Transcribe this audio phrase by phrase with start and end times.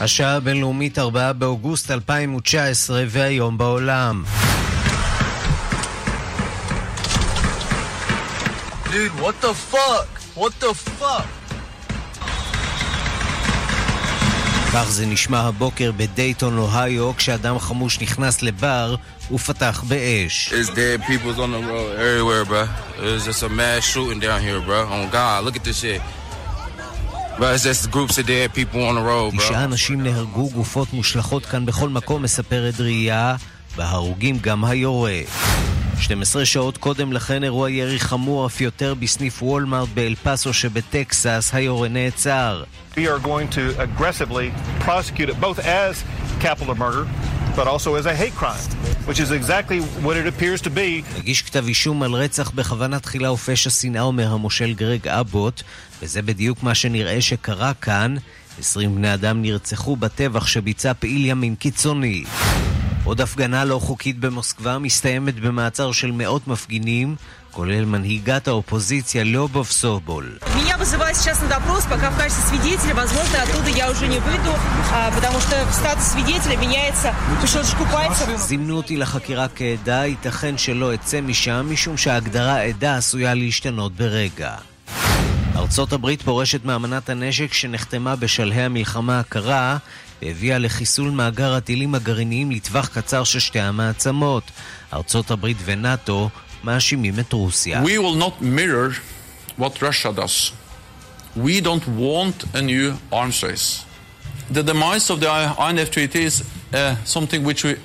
[0.00, 4.24] השעה הבינלאומית 4 באוגוסט 2019 והיום בעולם.
[8.84, 10.08] Dude, what the fuck?
[10.34, 11.37] What the fuck?
[14.72, 18.94] כך זה נשמע הבוקר בדייטון, אוהיו, כשאדם חמוש נכנס לבר
[19.32, 20.52] ופתח באש.
[20.52, 22.64] It's dead peoples on the road everywhere, bro.
[22.98, 24.80] It's just a mass shooting down here, bro.
[24.96, 26.02] On God, look at this shit.
[27.38, 29.44] Bro, it's just groups of dead people on the road, bro.
[29.44, 33.36] תשעה אנשים נהרגו, גופות מושלכות כאן בכל מקום, מספרת ראייה,
[33.76, 35.20] בהרוגים גם היורה.
[36.00, 41.88] 12 שעות קודם לכן אירוע ירי חמור אף יותר בסניף וולמארט באל פאסו שבטקסס, היורה
[41.88, 42.64] נעצר.
[42.94, 44.52] We are going to aggressively
[44.84, 46.04] prosecute it both as
[46.40, 47.06] capital murder
[47.56, 48.68] but also as a hate crime,
[49.08, 51.18] which is exactly what it appears to be.
[51.18, 55.62] הגיש כתב אישום על רצח בכוונה תחילה ופשע שנאה, אומר המושל גרג אבוט,
[56.02, 58.14] וזה בדיוק מה שנראה שקרה כאן.
[58.58, 62.24] 20 בני אדם נרצחו בטבח שביצע פעיל ימין קיצוני.
[63.08, 67.16] עוד הפגנה לא חוקית במוסקבה מסתיימת במעצר של מאות מפגינים,
[67.50, 70.38] כולל מנהיגת האופוזיציה לובוב סובול.
[78.36, 84.54] זימנו אותי לחקירה כעדה, ייתכן שלא אצא משם, משום שההגדרה עדה עשויה להשתנות ברגע.
[85.56, 89.76] ארצות הברית פורשת מאמנת הנשק שנחתמה בשלהי המלחמה הקרה.
[90.22, 94.42] והביאה לחיסול מאגר הטילים הגרעיניים לטווח קצר של שתי המעצמות.
[94.92, 96.30] ארצות הברית ונאט"ו
[96.64, 97.82] מאשימים את רוסיה.
[97.82, 98.94] We will not mirror
[99.60, 100.52] what Russia does.
[101.36, 103.84] We don't want a new arms race.
[104.50, 105.30] The demise of the
[105.68, 107.76] INF treaty is uh, something which we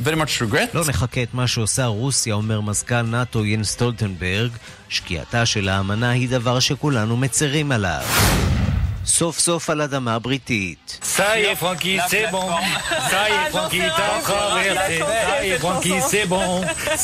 [0.00, 0.74] very much regret.
[0.74, 4.50] לא נחכה את מה שעושה רוסיה, אומר מזכ"ל נאט"ו ין סטולטנברג,
[4.88, 8.02] שקיעתה של האמנה היא דבר שכולנו מצרים עליו.
[9.06, 10.98] סוף סוף על אדמה בריטית.
[11.16, 12.48] Ça y est, Francky, c'est bon.
[13.12, 14.98] Ça y est, Francky, t'as traversé.
[14.98, 16.50] Ça y est, Francky, c'est bon.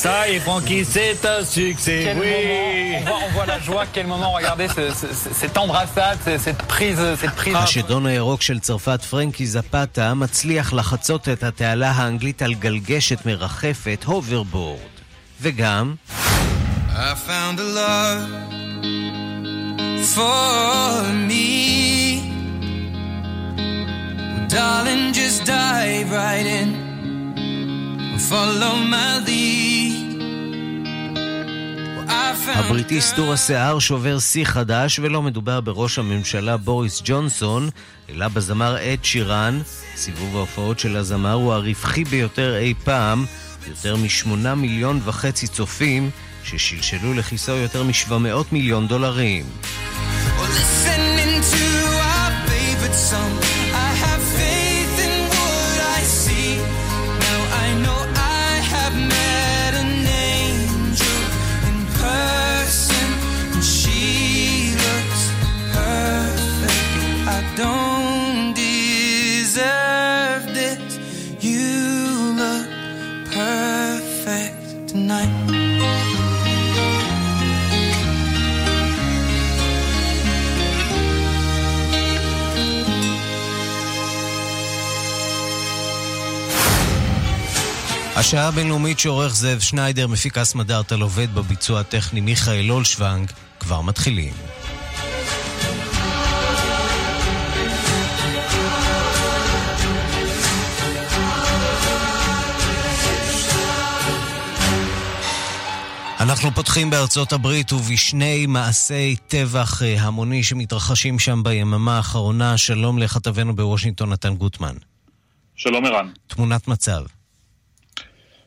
[0.05, 2.01] Ça y est, Francky, c'est un succès.
[2.05, 2.33] Quel Oui.
[2.33, 6.19] moment, on, voit, on voit la joie, quel moment, regardez ce- ce- ce- cette embrassade,
[6.27, 7.57] ce- cette prise, cette prise.
[7.57, 14.79] השדון הירוק של צרפת, פרנקי זפתה, מצליח לחצות את התעלה האנגלית על גלגשת מרחפת, הוברבורד.
[15.41, 15.95] וגם...
[16.91, 18.78] I found a love
[20.05, 21.49] for me.
[24.33, 26.69] Well, darling, just dive right in.
[28.31, 29.69] Follow my lead.
[32.47, 37.71] הבריטי סטור השיער שובר שיא חדש, ולא מדובר בראש הממשלה בוריס ג'ונסון,
[38.09, 39.61] אלא בזמר אד שירן.
[39.97, 43.27] סיבוב ההופעות של הזמר הוא הרווחי ביותר אי פעם,
[43.69, 46.11] יותר משמונה מיליון וחצי צופים,
[46.45, 48.13] ששלשלו לכיסו יותר מ-700
[48.53, 49.45] מיליון דולרים.
[50.57, 51.67] Listening to
[52.13, 53.33] our favorite song,
[88.19, 93.31] השעה הבינלאומית שעורך זאב שניידר, מפיק אס מדארטל עובד בביצוע הטכני מיכאל אולשוונג,
[93.61, 94.33] כבר מתחילים.
[106.21, 112.57] אנחנו פותחים בארצות הברית ובשני מעשי טבח אה, המוני שמתרחשים שם ביממה האחרונה.
[112.57, 114.75] שלום לכתבנו בוושינגטון, נתן גוטמן.
[115.57, 116.11] שלום ערן.
[116.27, 117.18] תמונת מצב.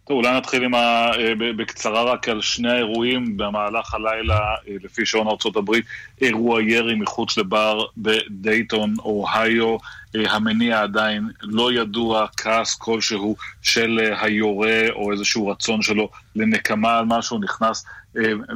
[0.06, 1.12] טוב, אולי נתחיל עם ה...
[1.20, 5.72] אה, בקצרה רק על שני האירועים במהלך הלילה, אה, לפי שעון ארה"ב,
[6.22, 9.78] אירוע ירי מחוץ לבר בדייטון, אוהיו.
[10.16, 17.06] אה, המניע עדיין לא ידוע, כעס כלשהו של היורה או איזשהו רצון שלו לנקמה על
[17.06, 17.86] משהו, נכנס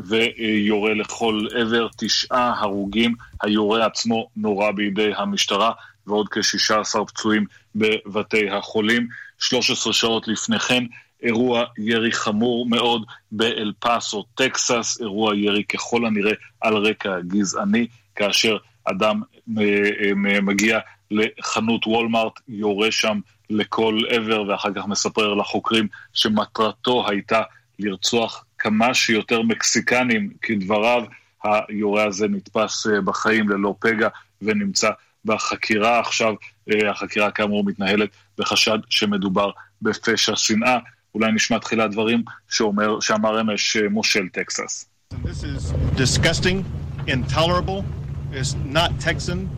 [0.04, 5.72] ויורה לכל עבר, תשעה הרוגים, היורה עצמו נורה בידי המשטרה
[6.08, 7.46] ועוד כ-16 פצועים
[7.76, 9.08] בבתי החולים.
[9.40, 10.84] 13 שעות לפני כן,
[11.24, 18.58] אירוע ירי חמור מאוד באל פאסו, טקסס, אירוע ירי ככל הנראה על רקע גזעני, כאשר
[18.86, 19.22] אדם
[19.58, 19.64] אה,
[20.04, 20.80] אה, מגיע
[21.12, 23.20] לחנות וולמארט, יורה שם
[23.50, 27.42] לכל עבר, ואחר כך מספר לחוקרים שמטרתו הייתה
[27.80, 31.04] לרצוח כמה שיותר מקסיקנים, כדבריו,
[31.44, 34.08] היורה הזה נתפס אה, בחיים ללא פגע
[34.42, 34.90] ונמצא
[35.26, 36.34] בחקירה עכשיו.
[36.72, 39.52] אה, החקירה כאמור מתנהלת בחשד שמדובר
[39.82, 40.80] בפשע שנאה.
[41.15, 44.87] אולי נשמע תחילת דברים שאומר, שאמר אמש אה, מושל טקסס.
[45.25, 46.65] This is disgusting,
[47.09, 47.85] intolerable,
[48.33, 49.51] it's not Texan,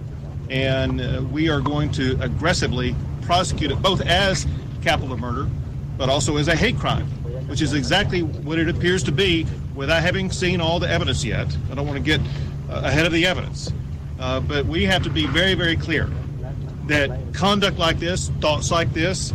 [0.48, 4.46] and uh, we are going to aggressively prosecute it both as
[4.82, 5.46] capital murder,
[5.98, 7.06] but also as a hate crime,
[7.48, 11.48] which is exactly what it appears to be without having seen all the evidence yet.
[11.70, 12.20] I don't want to get
[12.70, 13.70] uh, ahead of the evidence,
[14.18, 16.10] uh, but we have to be very, very clear
[16.86, 19.32] that conduct like this, thoughts like this,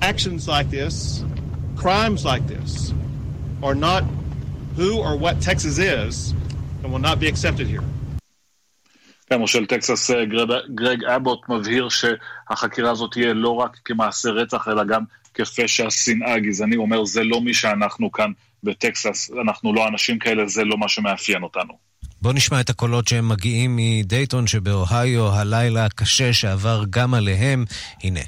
[0.00, 1.24] actions like this,
[1.83, 2.71] crimes like this
[3.67, 4.03] are not
[4.77, 6.13] who or what Texas is
[6.81, 7.83] and will not be accepted here.
[9.29, 14.67] כן, מושל טקסס אה, גרג, גרג אבוט מבהיר שהחקירה הזאת תהיה לא רק כמעשה רצח,
[14.67, 15.03] אלא גם
[15.33, 16.75] כפשע שנאה גזעני.
[16.75, 18.31] הוא אומר, זה לא מי שאנחנו כאן
[18.63, 21.73] בטקסס, אנחנו לא אנשים כאלה, זה לא מה שמאפיין אותנו.
[22.21, 27.65] בואו נשמע את הקולות שהם מגיעים מדייטון שבאוהיו, הלילה הקשה שעבר גם עליהם.
[28.03, 28.21] הנה.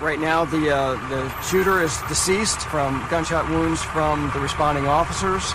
[0.00, 5.54] Right now, the, uh, the shooter is deceased from gunshot wounds from the responding officers.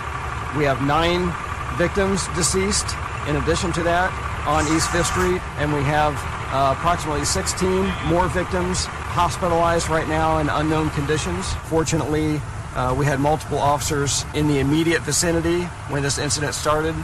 [0.56, 1.30] We have nine
[1.76, 2.86] victims deceased
[3.28, 4.10] in addition to that
[4.48, 6.14] on East Fifth Street, and we have
[6.54, 11.52] uh, approximately 16 more victims hospitalized right now in unknown conditions.
[11.66, 12.40] Fortunately,
[12.74, 16.94] uh, we had multiple officers in the immediate vicinity when this incident started,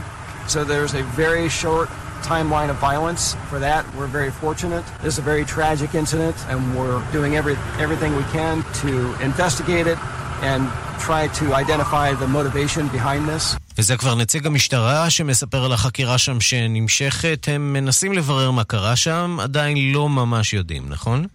[0.47, 1.87] so there's a very short
[2.33, 3.35] timeline of violence.
[3.49, 4.83] For that, we're very fortunate.
[5.03, 8.91] This is a very tragic incident, and we're doing every, everything we can to
[9.29, 9.99] investigate it
[10.41, 10.61] and
[10.99, 13.57] try to identify the motivation behind this.
[13.77, 17.47] וזה כבר נציג המשטרה שמספר על החקירה שם שנמשכת.
[17.51, 21.25] הם מנסים לברר מה קרה שם, עדיין לא ממש יודעים, נכון?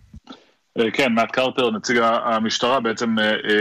[0.93, 3.17] כן, מאט קרטר, נציג המשטרה, בעצם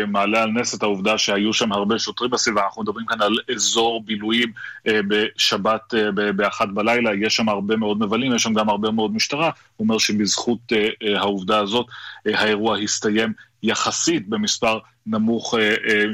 [0.07, 2.63] מעלה על נס את העובדה שהיו שם הרבה שוטרים בסביבה.
[2.63, 4.51] אנחנו מדברים כאן על אזור בילויים
[4.85, 5.93] בשבת
[6.35, 9.49] באחת בלילה, יש שם הרבה מאוד מבלים, יש שם גם הרבה מאוד משטרה.
[9.77, 10.59] הוא אומר שבזכות
[11.15, 11.85] העובדה הזאת
[12.25, 15.55] האירוע הסתיים יחסית במספר נמוך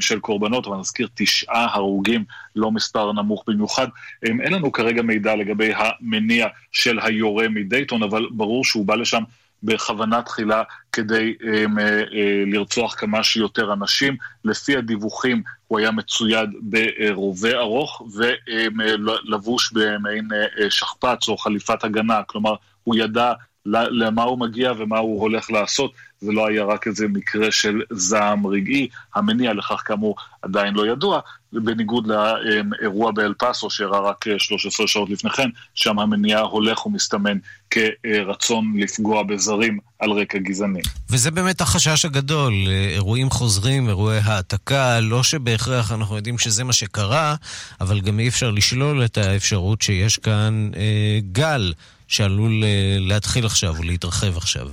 [0.00, 2.24] של קורבנות, אבל נזכיר תשעה הרוגים,
[2.56, 3.86] לא מספר נמוך במיוחד.
[4.22, 9.22] אין לנו כרגע מידע לגבי המניע של היורה מדייטון, אבל ברור שהוא בא לשם
[9.62, 10.62] בכוונה תחילה
[10.92, 11.82] כדי um, uh,
[12.46, 14.16] לרצוח כמה שיותר אנשים.
[14.44, 22.54] לפי הדיווחים הוא היה מצויד ברובה ארוך ולבוש במעין uh, שכפ"ץ או חליפת הגנה, כלומר
[22.84, 23.32] הוא ידע
[23.66, 28.46] למה הוא מגיע ומה הוא הולך לעשות, זה לא היה רק איזה מקרה של זעם
[28.46, 31.20] רגעי, המניע לכך כאמור עדיין לא ידוע,
[31.52, 37.38] בניגוד לאירוע באל פאסו שאירע רק 13 שעות לפני כן, שם המניע הולך ומסתמן
[37.70, 40.80] כרצון לפגוע בזרים על רקע גזעני.
[41.10, 42.52] וזה באמת החשש הגדול,
[42.94, 47.34] אירועים חוזרים, אירועי העתקה, לא שבהכרח אנחנו יודעים שזה מה שקרה,
[47.80, 51.72] אבל גם אי אפשר לשלול את האפשרות שיש כאן אה, גל.
[52.08, 52.64] שעלול
[52.98, 54.68] להתחיל עכשיו ולהתרחב עכשיו.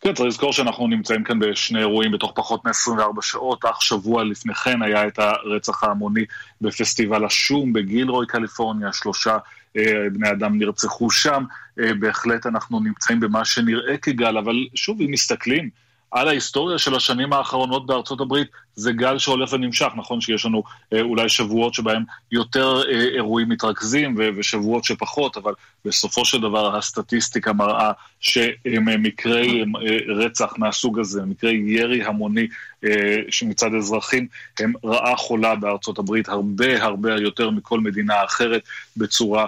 [0.00, 3.64] כן, צריך לזכור שאנחנו נמצאים כאן בשני אירועים בתוך פחות מ-24 שעות.
[3.64, 6.24] אך שבוע לפני כן היה את הרצח ההמוני
[6.60, 8.92] בפסטיבל השום בגילרוי, קליפורניה.
[8.92, 9.38] שלושה
[9.76, 11.44] אה, בני אדם נרצחו שם.
[11.80, 15.70] אה, בהחלט אנחנו נמצאים במה שנראה כגל, אבל שוב, אם מסתכלים
[16.10, 19.88] על ההיסטוריה של השנים האחרונות בארצות הברית, זה גל שהולך ונמשך.
[19.96, 20.62] נכון שיש לנו
[20.92, 25.52] אה, אולי שבועות שבהם יותר אה, אירועים מתרכזים ושבועות שפחות, אבל
[25.84, 32.46] בסופו של דבר הסטטיסטיקה מראה שמקרי אה, רצח מהסוג הזה, מקרי ירי המוני
[32.84, 34.26] אה, מצד אזרחים,
[34.60, 38.62] הם רעה חולה בארצות הברית, הרבה הרבה יותר מכל מדינה אחרת
[38.96, 39.46] בצורה...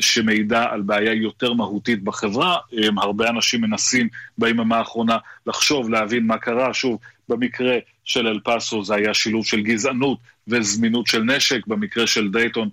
[0.00, 2.56] שמעידה על בעיה יותר מהותית בחברה.
[2.96, 6.74] הרבה אנשים מנסים ביממה האחרונה לחשוב, להבין מה קרה.
[6.74, 12.30] שוב, במקרה של אל פאסו זה היה שילוב של גזענות וזמינות של נשק, במקרה של
[12.30, 12.68] דייטון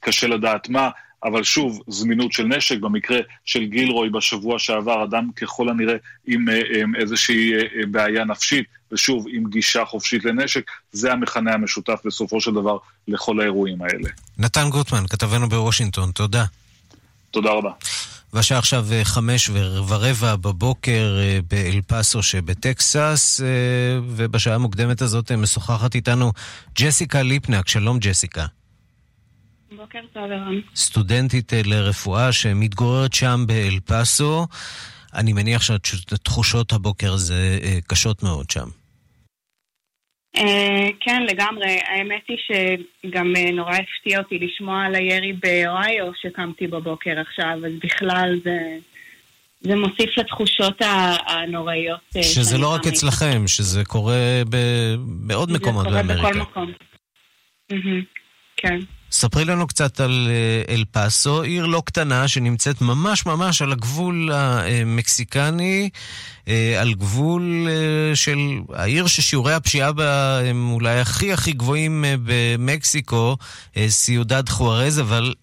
[0.00, 0.90] קשה לדעת מה.
[1.24, 5.96] אבל שוב, זמינות של נשק, במקרה של גילרוי בשבוע שעבר, אדם ככל הנראה
[6.26, 6.44] עם,
[6.80, 7.52] עם איזושהי
[7.90, 12.76] בעיה נפשית, ושוב, עם גישה חופשית לנשק, זה המכנה המשותף בסופו של דבר
[13.08, 14.08] לכל האירועים האלה.
[14.38, 16.44] נתן גוטמן, כתבנו בוושינגטון, תודה.
[17.30, 17.70] תודה רבה.
[18.32, 19.50] והשעה עכשיו חמש
[19.88, 21.16] ורבע בבוקר
[21.50, 23.40] באל פאסו שבטקסס,
[24.08, 26.32] ובשעה המוקדמת הזאת משוחחת איתנו
[26.78, 27.68] ג'סיקה ליפנק.
[27.68, 28.46] שלום ג'סיקה.
[29.76, 30.60] בוקר טוב, ערן.
[30.74, 34.46] סטודנטית לרפואה שמתגוררת שם באל פאסו.
[35.14, 38.68] אני מניח שהתחושות הבוקר זה קשות מאוד שם.
[41.00, 41.78] כן, לגמרי.
[41.86, 48.40] האמת היא שגם נורא הפתיע אותי לשמוע על הירי באוהיו שקמתי בבוקר עכשיו, אז בכלל
[48.44, 48.58] זה
[49.60, 50.82] זה מוסיף לתחושות
[51.26, 52.00] הנוראיות.
[52.16, 54.42] אה, שזה לא רק אצלכם, שזה קורה
[55.26, 56.40] בעוד מקומות זה קורה בכל באמריקה.
[56.40, 56.72] מקום.
[58.56, 58.78] כן.
[59.10, 64.30] ספרי לנו קצת על אה, אל פאסו, עיר לא קטנה שנמצאת ממש ממש על הגבול
[64.32, 65.90] המקסיקני,
[66.48, 68.38] אה, על גבול אה, של
[68.74, 73.36] העיר ששיעורי הפשיעה בה הם אולי הכי הכי גבוהים במקסיקו,
[73.88, 75.34] סיודד חוארז, אבל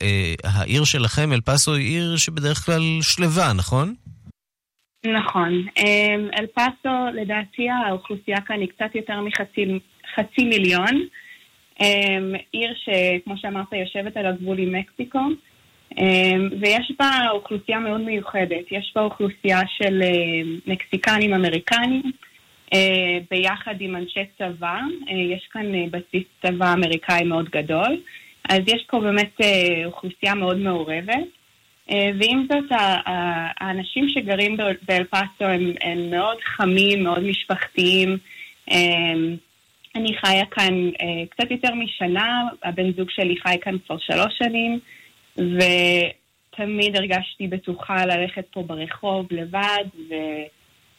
[0.43, 3.93] העיר שלכם, אל פאסו, היא עיר שבדרך כלל שלווה, נכון?
[5.05, 5.65] נכון.
[5.77, 9.79] אמ, אל פאסו, לדעתי האוכלוסייה כאן היא קצת יותר מחצי
[10.15, 11.07] חצי מיליון.
[11.81, 15.19] אמ, עיר שכמו שאמרת יושבת על הגבול עם מקסיקו,
[15.97, 18.71] אמ, ויש בה אוכלוסייה מאוד מיוחדת.
[18.71, 22.01] יש בה אוכלוסייה של אה, מקסיקנים אמריקנים,
[22.73, 24.79] אה, ביחד עם אנשי צבא.
[25.09, 27.97] אה, יש כאן בסיס צבא אמריקאי מאוד גדול.
[28.49, 29.37] אז יש פה באמת
[29.85, 31.27] אוכלוסייה מאוד מעורבת.
[31.89, 32.71] ועם זאת,
[33.59, 38.17] האנשים שגרים ב- באל פאסו הם, הם מאוד חמים, מאוד משפחתיים.
[39.97, 44.33] אה, אני חיה כאן אה, קצת יותר משנה, הבן זוג שלי חי כאן כבר שלוש
[44.37, 44.79] שנים,
[45.35, 49.85] ותמיד הרגשתי בטוחה ללכת פה ברחוב לבד,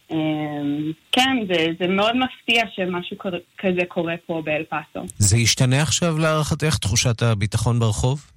[0.07, 3.17] וכן, זה, זה מאוד מפתיע שמשהו
[3.59, 5.07] כזה קורה פה באל פאסו.
[5.19, 8.31] זה ישתנה עכשיו להערכתך, תחושת הביטחון ברחוב?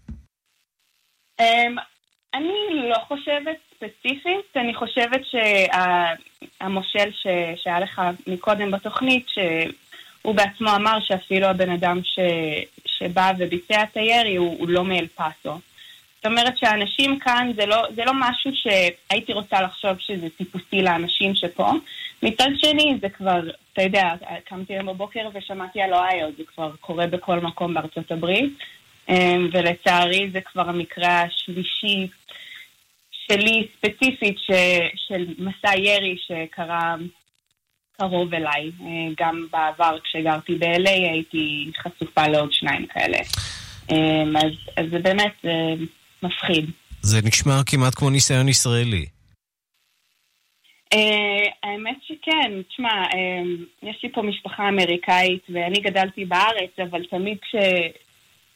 [1.41, 1.43] Um,
[2.33, 7.27] אני לא חושבת ספציפית, אני חושבת שהמושל ש...
[7.63, 9.25] שהיה לך מקודם בתוכנית,
[10.21, 12.19] שהוא בעצמו אמר שאפילו הבן אדם ש...
[12.85, 15.59] שבא וביצע את הירי הוא, הוא לא מאל פאסו.
[16.15, 21.35] זאת אומרת שהאנשים כאן זה לא, זה לא משהו שהייתי רוצה לחשוב שזה טיפוסי לאנשים
[21.35, 21.71] שפה.
[22.23, 23.39] מצד שני זה כבר,
[23.73, 24.13] אתה יודע,
[24.45, 28.53] קמתי היום בבוקר ושמעתי על אוהיו, זה כבר קורה בכל מקום בארצות הברית.
[29.09, 32.07] אמ, ולצערי זה כבר המקרה השלישי
[33.11, 34.51] שלי ספציפית ש,
[34.95, 36.95] של מסע ירי שקרה
[38.01, 38.71] קרוב אליי.
[38.81, 43.17] אה, גם בעבר כשגרתי ב-LA הייתי חשופה לעוד שניים כאלה.
[43.91, 45.73] אמ, אז, אז זה באמת אה,
[46.23, 46.65] מפחיד.
[47.01, 49.05] זה נשמע כמעט כמו ניסיון ישראלי.
[50.93, 57.37] Uh, האמת שכן, תשמע, uh, יש לי פה משפחה אמריקאית ואני גדלתי בארץ, אבל תמיד
[57.41, 57.55] כש...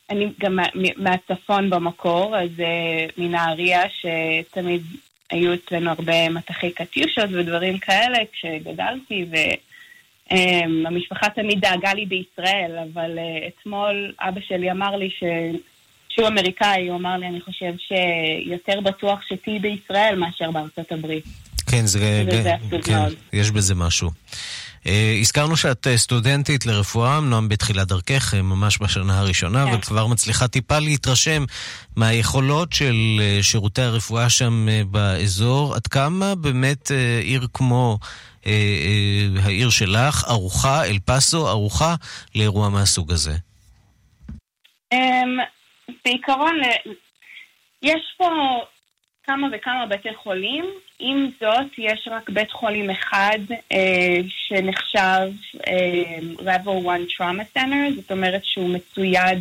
[0.10, 4.82] אני גם מה- מהצפון במקור, אז uh, מנהריה, שתמיד
[5.32, 9.26] היו אצלנו הרבה מטחי קטיושות ודברים כאלה כשגדלתי,
[10.32, 15.24] והמשפחה תמיד דאגה לי בישראל, אבל uh, אתמול אבא שלי אמר לי ש...
[16.10, 21.24] שהוא אמריקאי, הוא אמר לי, אני חושב שיותר בטוח שתהיי בישראל מאשר בארצות הברית.
[21.72, 22.24] כן, זה...
[22.28, 23.14] וזה עצוב כן, מאוד.
[23.34, 24.10] יש בזה משהו.
[24.88, 29.78] אה, הזכרנו שאת אה, סטודנטית לרפואה, אמנם בתחילת דרכך, אה, ממש בשנה הראשונה, כן.
[29.78, 31.44] וכבר מצליחה טיפה להתרשם
[31.98, 32.96] מהיכולות של
[33.42, 35.76] שירותי הרפואה שם באזור.
[35.76, 36.92] עד כמה באמת
[37.24, 37.98] עיר כמו
[39.44, 41.96] העיר שלך, ערוכה, אל פאסו, ערוכה
[42.36, 43.34] לאירוע מהסוג הזה?
[44.94, 45.38] אמ,
[46.06, 46.60] בעיקרון,
[47.82, 48.26] יש פה
[49.24, 50.66] כמה וכמה בתי חולים,
[51.00, 53.40] עם זאת, יש רק בית חולים אחד
[53.72, 55.32] אה, שנחשב
[55.68, 59.40] אה, Level 1 Trauma Center, זאת אומרת שהוא מצויד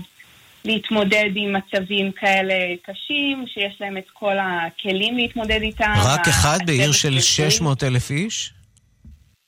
[0.64, 5.94] להתמודד עם מצבים כאלה קשים, שיש להם את כל הכלים להתמודד איתם.
[6.04, 7.50] רק אחד בעיר של רפואי.
[7.50, 8.52] 600 אלף איש?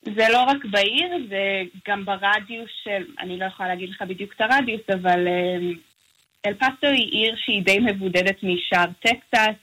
[0.02, 4.40] זה לא רק בעיר, זה גם ברדיוס של, אני לא יכולה להגיד לך בדיוק את
[4.40, 5.74] הרדיוס, אבל אמ,
[6.46, 9.56] אל פאסו היא עיר שהיא די מבודדת משאר טקסס,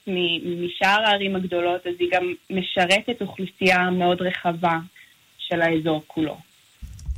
[0.64, 4.78] משאר הערים הגדולות, אז היא גם משרתת אוכלוסייה מאוד רחבה
[5.38, 6.36] של האזור כולו.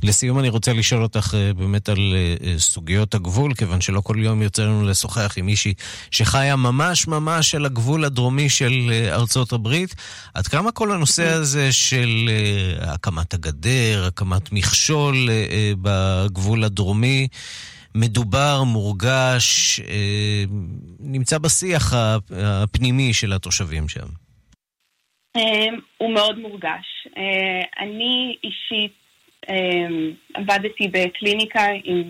[0.03, 4.15] לסיום אני רוצה לשאול אותך אה, באמת על אה, אה, סוגיות הגבול, כיוון שלא כל
[4.19, 5.73] יום יוצא לנו לשוחח עם מישהי
[6.11, 9.95] שחיה ממש ממש על הגבול הדרומי של ארצות הברית.
[10.33, 12.29] עד כמה כל הנושא הזה של
[12.81, 15.29] הקמת הגדר, הקמת מכשול
[15.81, 17.27] בגבול הדרומי,
[17.95, 20.43] מדובר, מורגש, אה,
[20.99, 24.07] נמצא בשיח הפ- הפנימי של התושבים שם.
[25.37, 27.07] אמ, הוא מאוד מורגש.
[27.17, 28.91] אה, אני אישית
[29.49, 32.03] אמ, עבדתי בקליניקה עם,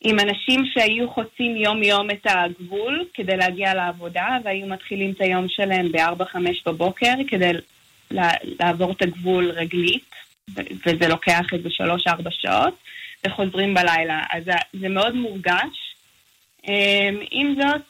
[0.00, 5.92] עם אנשים שהיו חוצים יום-יום את הגבול כדי להגיע לעבודה, והיו מתחילים את היום שלהם
[5.92, 6.36] ב-4-5
[6.66, 7.50] בבוקר כדי
[8.60, 10.10] לעבור את הגבול רגלית,
[10.86, 12.74] וזה לוקח איזה 3-4 שעות,
[13.26, 14.22] וחוזרים בלילה.
[14.30, 14.42] אז
[14.80, 15.94] זה מאוד מורגש.
[16.68, 17.82] אמ, עם זאת,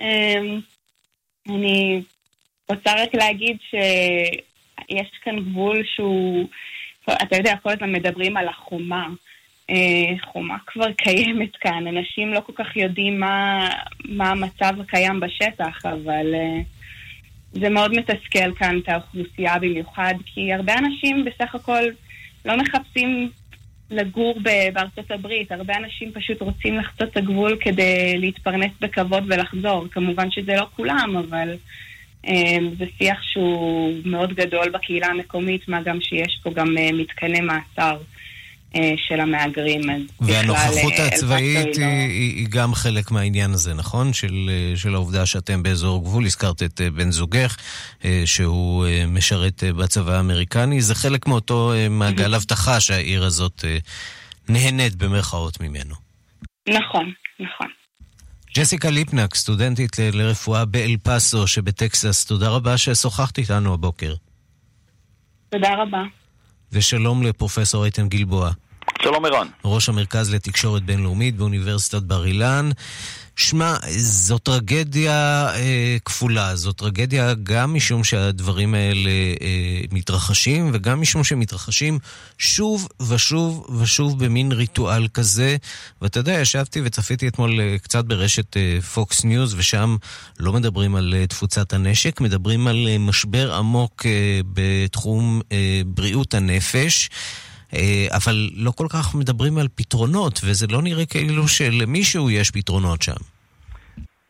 [0.00, 0.60] אמ,
[1.48, 2.02] אני
[2.70, 6.48] רוצה רק להגיד שיש כאן גבול שהוא,
[7.04, 9.08] אתה יודע, כל הזמן מדברים על החומה.
[9.70, 13.68] אה, חומה כבר קיימת כאן, אנשים לא כל כך יודעים מה,
[14.04, 16.60] מה המצב הקיים בשטח, אבל אה,
[17.52, 21.82] זה מאוד מתסכל כאן את האוכלוסייה במיוחד, כי הרבה אנשים בסך הכל
[22.44, 23.30] לא מחפשים
[23.90, 24.40] לגור
[24.72, 29.86] בארצות הברית, הרבה אנשים פשוט רוצים לחצות את הגבול כדי להתפרנס בכבוד ולחזור.
[29.90, 31.54] כמובן שזה לא כולם, אבל
[32.26, 37.40] אה, זה שיח שהוא מאוד גדול בקהילה המקומית, מה גם שיש פה גם אה, מתקני
[37.40, 37.96] מאסר.
[38.74, 39.80] אה, של המהגרים,
[40.20, 44.12] והנוכחות בכלל, אה, הצבאית היא היא, היא, היא גם חלק מהעניין הזה, נכון?
[44.12, 47.56] של, אה, של העובדה שאתם באזור גבול, הזכרת את בן זוגך,
[48.24, 53.64] שהוא משרת בצבא האמריקני, זה חלק מאותו מעגל אבטחה שהעיר הזאת
[54.48, 55.94] נהנית במרכאות ממנו.
[56.66, 57.66] לא- נכון, נכון.
[58.56, 64.14] ג'סיקה ליפנק, סטודנטית לרפואה באל פאסו שבטקסס, תודה רבה ששוחחת איתנו הבוקר.
[65.48, 66.02] תודה רבה.
[66.72, 68.50] ושלום לפרופסור איתן גלבוע.
[69.02, 69.46] שלום ערן.
[69.64, 72.70] ראש המרכז לתקשורת בינלאומית באוניברסיטת בר אילן.
[73.40, 76.56] שמע, זו טרגדיה אה, כפולה.
[76.56, 81.98] זו טרגדיה גם משום שהדברים האלה אה, מתרחשים, וגם משום שהם מתרחשים
[82.38, 85.56] שוב ושוב ושוב במין ריטואל כזה.
[86.02, 88.78] ואתה יודע, ישבתי וצפיתי אתמול אה, קצת ברשת אה,
[89.24, 89.96] ניוז, ושם
[90.38, 96.34] לא מדברים על אה, תפוצת הנשק, מדברים על אה, משבר עמוק אה, בתחום אה, בריאות
[96.34, 97.10] הנפש.
[97.74, 103.02] אה, אבל לא כל כך מדברים על פתרונות, וזה לא נראה כאילו שלמישהו יש פתרונות
[103.02, 103.20] שם.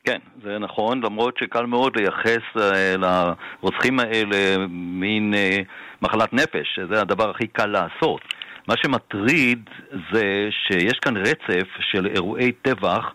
[0.05, 5.59] כן, זה נכון, למרות שקל מאוד לייחס אה, לרוצחים האלה מין אה,
[6.03, 8.21] מחלת נפש, שזה הדבר הכי קל לעשות.
[8.69, 9.71] מה שמטריד
[10.13, 13.13] זה שיש כאן רצף של אירועי טבח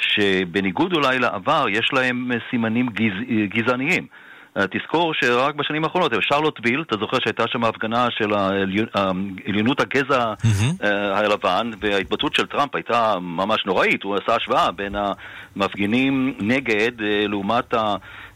[0.00, 3.12] שבניגוד אולי לעבר יש להם סימנים גז...
[3.48, 4.06] גזעניים.
[4.56, 8.34] אה, תזכור שרק בשנים האחרונות, שרלוטוויל, אתה זוכר שהייתה שם הפגנה של
[9.46, 10.86] עליונות הגזע mm-hmm.
[11.14, 14.94] הלבן, וההתבטאות של טראמפ הייתה ממש נוראית, הוא עשה השוואה בין
[15.56, 16.92] המפגינים נגד
[17.28, 17.74] לעומת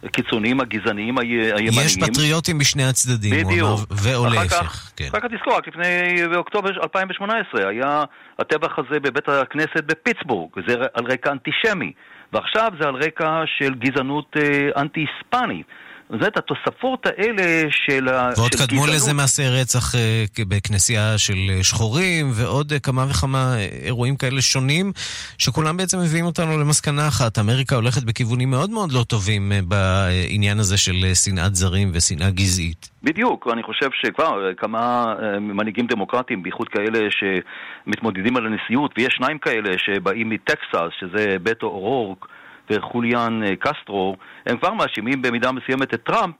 [0.03, 1.87] הקיצוניים הגזעניים הימניים.
[1.87, 3.69] יש פטריוטים בשני הצדדים, בדיוק.
[3.69, 4.91] הוא אמר, ואו להפך.
[4.97, 5.09] כן.
[5.09, 8.05] אחר כך תזכור, רק לפני, באוקטובר 2018 היה
[8.39, 11.93] הטבח הזה בבית הכנסת בפיטסבורג, זה על רקע אנטישמי.
[12.33, 15.67] ועכשיו זה על רקע של גזענות אה, אנטי-היספנית.
[16.11, 18.39] זאת התוספות האלה של הגזענות.
[18.39, 24.17] ועוד קדמו לזה מעשי רצח אה, בכנסייה של אה, שחורים, ועוד אה, כמה וכמה אירועים
[24.17, 24.93] כאלה שונים,
[25.39, 27.39] שכולם בעצם מביאים אותנו למסקנה אחת.
[27.39, 32.91] אמריקה הולכת בכיוונים מאוד מאוד לא טובים בעניין הזה של שנאת זרים ושנאה גזעית.
[33.03, 39.79] בדיוק, אני חושב שכבר כמה מנהיגים דמוקרטיים, בייחוד כאלה שמתמודדים על הנשיאות, ויש שניים כאלה
[39.79, 42.27] שבאים מטקסס, שזה בטו אורורק,
[42.71, 46.35] וחוליאן קסטרו, הם כבר מאשימים במידה מסוימת את טראמפ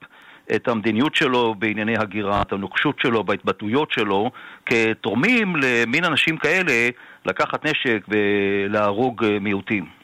[0.55, 4.31] את המדיניות שלו בענייני הגירה, את הנוקשות שלו, בהתבטאויות שלו,
[4.67, 6.89] כתורמים למין אנשים כאלה
[7.27, 9.98] לקחת נשק ולהרוג מיעוטים.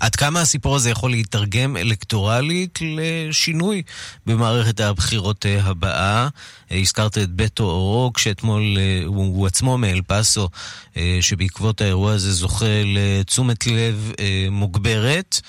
[0.00, 3.82] עד כמה הסיפור הזה יכול להתרגם אלקטורלית לשינוי
[4.26, 6.28] במערכת הבחירות הבאה?
[6.70, 8.62] הזכרת את בטו אורוק, שאתמול
[9.06, 10.48] הוא, הוא עצמו מאל פאסו,
[11.20, 14.12] שבעקבות האירוע הזה זוכה לתשומת לב
[14.50, 15.40] מוגברת,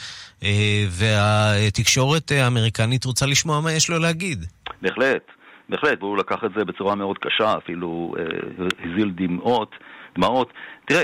[0.89, 4.45] והתקשורת האמריקנית רוצה לשמוע מה יש לו להגיד.
[4.81, 5.23] בהחלט,
[5.69, 8.13] בהחלט, והוא לקח את זה בצורה מאוד קשה, אפילו
[8.79, 9.71] הזיל דמעות.
[10.15, 10.53] דמעות.
[10.91, 11.03] תראה,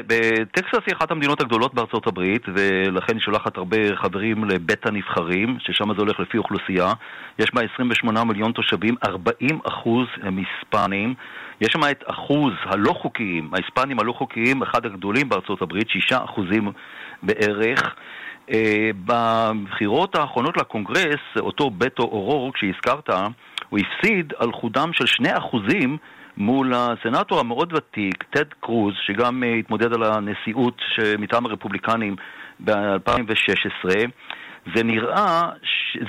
[0.52, 5.94] טקסס היא אחת המדינות הגדולות בארצות הברית, ולכן היא שולחת הרבה חברים לבית הנבחרים, ששם
[5.94, 6.94] זה הולך לפי אוכלוסייה.
[7.40, 11.14] יש בה 28 מיליון תושבים, 40 אחוז הם היספנים.
[11.62, 16.72] יש שם את אחוז הלא חוקיים, ההיספנים הלא חוקיים, אחד הגדולים בארצות הברית, 6 אחוזים
[17.24, 17.96] בערך.
[18.50, 18.54] Uh,
[19.06, 23.10] בבחירות האחרונות לקונגרס, אותו בטו אורורק שהזכרת,
[23.70, 25.98] הוא הפסיד על חודם של 2 אחוזים
[26.38, 30.82] מול הסנאטור המאוד ותיק, טד קרוז, שגם uh, התמודד על הנשיאות
[31.20, 32.16] מטעם הרפובליקנים
[32.60, 33.90] ב-2016.
[34.76, 35.50] זה נראה,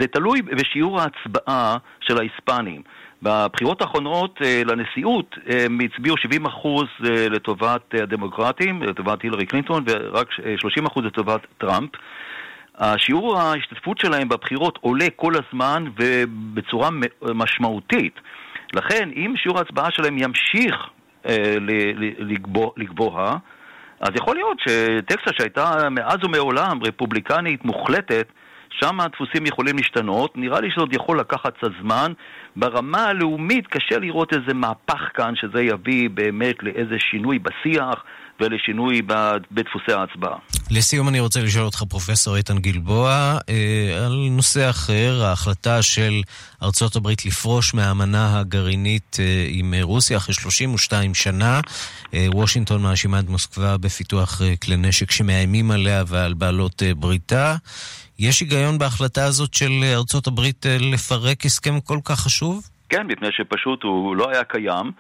[0.01, 2.83] זה תלוי בשיעור ההצבעה של ההיספנים.
[3.23, 10.87] בבחירות האחרונות uh, לנשיאות הם הצביעו 70% uh, לטובת הדמוקרטים, לטובת הילרי קלינטון, ורק uh,
[10.97, 11.91] 30% לטובת טראמפ.
[12.79, 16.89] השיעור ההשתתפות שלהם בבחירות עולה כל הזמן ובצורה
[17.35, 18.21] משמעותית.
[18.75, 20.75] לכן, אם שיעור ההצבעה שלהם ימשיך
[21.27, 21.55] אה,
[22.19, 23.37] לגבוה, לגבוה,
[24.01, 28.29] אז יכול להיות שטקסס שהייתה מאז ומעולם רפובליקנית מוחלטת,
[28.71, 30.37] שם הדפוסים יכולים להשתנות.
[30.37, 32.13] נראה לי שזה עוד יכול לקחת קצת זמן.
[32.57, 38.05] ברמה הלאומית קשה לראות איזה מהפך כאן, שזה יביא באמת לאיזה שינוי בשיח
[38.41, 39.03] ולשינוי
[39.51, 40.39] בדפוסי ההצבעה.
[40.71, 46.13] לסיום אני רוצה לשאול אותך, פרופסור איתן גלבוע, אה, על נושא אחר, ההחלטה של
[46.63, 51.61] ארצות הברית לפרוש מהאמנה הגרעינית אה, עם רוסיה אחרי 32 שנה.
[52.15, 57.57] אה, וושינגטון מאשימה את מוסקבה בפיתוח כלי נשק שמאיימים עליה ועל בעלות בריתה.
[58.19, 62.69] יש היגיון בהחלטה הזאת של ארצות הברית לפרק הסכם כל כך חשוב?
[62.89, 64.93] כן, מפני שפשוט הוא לא היה קיים.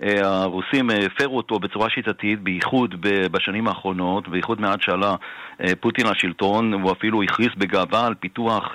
[0.00, 2.94] הרוסים הפרו אותו בצורה שיטתית, בייחוד
[3.32, 5.14] בשנים האחרונות, בייחוד מאז שעלה
[5.80, 8.72] פוטין לשלטון, הוא אפילו הכריז בגאווה על פיתוח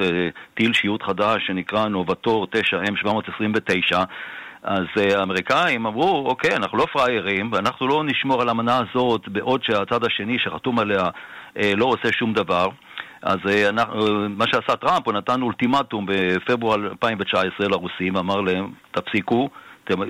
[0.54, 3.98] טיל שיעוט חדש שנקרא נובטור 9M729
[4.64, 10.06] אז האמריקאים אמרו, אוקיי, אנחנו לא פראיירים, ואנחנו לא נשמור על האמנה הזאת בעוד שהצד
[10.06, 11.04] השני שחתום עליה
[11.56, 12.68] לא עושה שום דבר.
[13.22, 13.38] אז
[14.30, 19.50] מה שעשה טראמפ, הוא נתן אולטימטום בפברואר 2019 לרוסים, אמר להם, תפסיקו,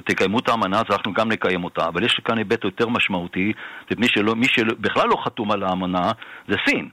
[0.06, 1.88] תקיימו את האמנה, אז אנחנו גם נקיים אותה.
[1.88, 3.54] אבל יש כאן היבט יותר משמעותי,
[4.06, 6.12] שלא, שבכלל לא חתום על האמנה
[6.48, 6.90] זה סין.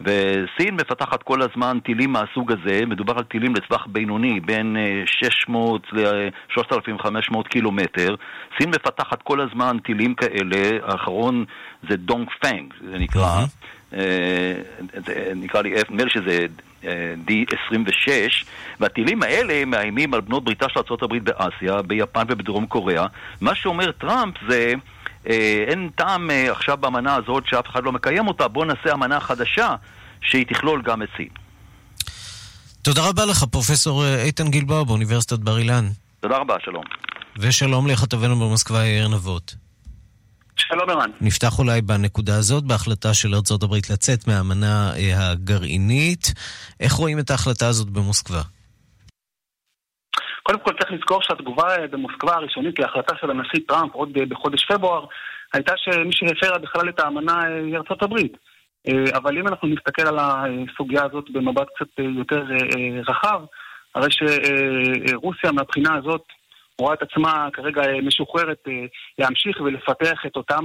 [0.00, 7.48] וסין מפתחת כל הזמן טילים מהסוג הזה, מדובר על טילים לטווח בינוני, בין 600 ל-3,500
[7.48, 8.14] קילומטר.
[8.58, 11.44] סין מפתחת כל הזמן טילים כאלה, האחרון
[11.90, 13.44] זה דונג פנג, זה נקרא.
[15.36, 16.46] נקרא לי, נדמה לי שזה
[16.82, 18.08] D26,
[18.80, 23.06] והטילים האלה מאיימים על בנות בריתה של ארה"ב באסיה, ביפן ובדרום קוריאה.
[23.40, 24.72] מה שאומר טראמפ זה...
[25.66, 29.74] אין טעם עכשיו באמנה הזאת שאף אחד לא מקיים אותה, בואו נעשה אמנה חדשה
[30.22, 31.28] שהיא תכלול גם את סין.
[32.82, 35.88] תודה רבה לך, פרופסור איתן גלבוע באוניברסיטת בר אילן.
[36.20, 36.84] תודה רבה, שלום.
[37.38, 39.54] ושלום לכתבנו במוסקבה, יאיר נבות.
[40.68, 41.10] שלום ערן.
[41.20, 46.24] נפתח אולי בנקודה הזאת, בהחלטה של ארצות הברית לצאת מהאמנה הגרעינית.
[46.80, 48.42] איך רואים את ההחלטה הזאת במוסקבה?
[50.42, 55.04] קודם כל צריך לזכור שהתגובה במוסקבה הראשונית להחלטה של הנשיא טראמפ עוד בחודש פברואר
[55.54, 58.32] הייתה שמי שהפרה בכלל את האמנה היא ארצות הברית.
[59.14, 62.42] אבל אם אנחנו נסתכל על הסוגיה הזאת במבט קצת יותר
[63.08, 63.40] רחב,
[63.94, 66.24] הרי שרוסיה מהבחינה הזאת
[66.80, 68.64] רואה את עצמה כרגע משוחררת
[69.18, 70.64] להמשיך ולפתח את אותם,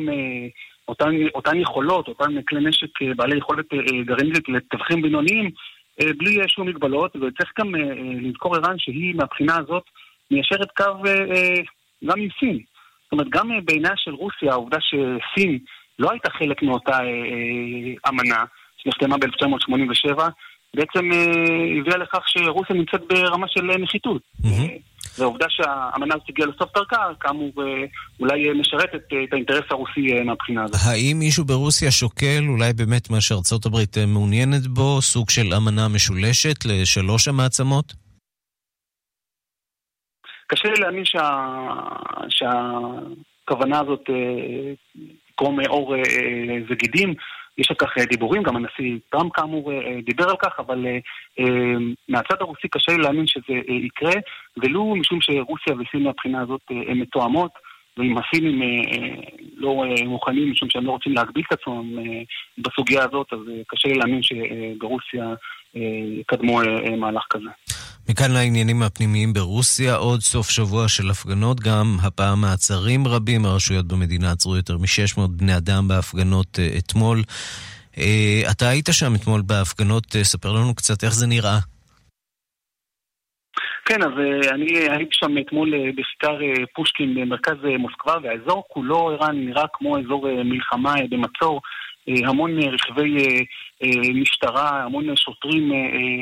[0.87, 3.65] אותן, אותן יכולות, אותן כלי נשק בעלי יכולת
[4.05, 5.51] גרעינית לטווחים בינוניים
[6.17, 7.75] בלי שום מגבלות, וצריך גם
[8.21, 9.83] לזכור ערן שהיא מהבחינה הזאת
[10.31, 11.03] מיישרת קו
[12.05, 12.59] גם עם סין.
[13.03, 15.59] זאת אומרת, גם בעיניה של רוסיה, העובדה שסין
[15.99, 16.99] לא הייתה חלק מאותה
[18.09, 18.43] אמנה
[18.77, 20.23] שנחתמה ב-1987,
[20.73, 21.09] בעצם
[21.79, 24.21] הביאה לכך שרוסיה נמצאת ברמה של נחיתות.
[25.19, 27.51] והעובדה שהאמנה הזאת הגיעה לסוף דרכה, כאמור
[28.19, 30.75] אולי משרת את, את האינטרס הרוסי מהבחינה הזאת.
[30.85, 36.65] האם מישהו ברוסיה שוקל, אולי באמת מה שארצות הברית מעוניינת בו, סוג של אמנה משולשת
[36.65, 37.93] לשלוש המעצמות?
[40.47, 41.29] קשה לי להאמין שה...
[42.29, 44.03] שהכוונה הזאת
[45.31, 45.95] תקרום אור
[46.69, 47.13] וגידים.
[47.57, 49.71] יש על כך דיבורים, גם הנשיא טראמפ כאמור
[50.05, 50.85] דיבר על כך, אבל
[52.09, 54.13] מהצד הרוסי קשה לי להאמין שזה יקרה,
[54.57, 57.51] ולו משום שרוסיה וסין מהבחינה הזאת הן מתואמות,
[57.97, 58.61] ואם הסינים
[59.57, 61.97] לא מוכנים משום שהם לא רוצים להגביל את עצמם
[62.57, 65.33] בסוגיה הזאת, אז קשה לי להאמין שברוסיה
[66.19, 66.59] יקדמו
[66.97, 67.49] מהלך כזה.
[68.09, 74.31] מכאן לעניינים הפנימיים ברוסיה, עוד סוף שבוע של הפגנות, גם הפעם מעצרים רבים, הרשויות במדינה
[74.31, 77.21] עצרו יותר מ-600 בני אדם בהפגנות אתמול.
[78.51, 81.59] אתה היית שם אתמול בהפגנות, ספר לנו קצת איך זה נראה.
[83.85, 84.11] כן, אז
[84.51, 86.37] אני הייתי שם אתמול בכיכר
[86.75, 91.61] פושקין במרכז מוסקבה, והאזור כולו, ערן, נראה כמו אזור מלחמה במצור.
[92.07, 93.17] המון רכבי
[94.13, 95.71] משטרה, המון שוטרים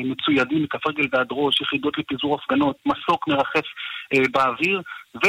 [0.04, 3.66] מצוידים מכף רגל ועד ראש, יחידות לפיזור הפגנות, מסוק מרחף
[4.32, 4.82] באוויר,
[5.14, 5.28] ו,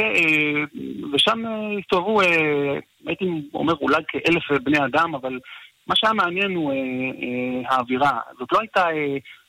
[1.13, 1.43] ושם
[1.79, 2.21] הסתובבו,
[3.05, 5.39] הייתי אומר אולי כאלף בני אדם, אבל
[5.87, 6.73] מה שהיה מעניין הוא
[7.69, 8.19] האווירה.
[8.39, 8.85] זאת לא הייתה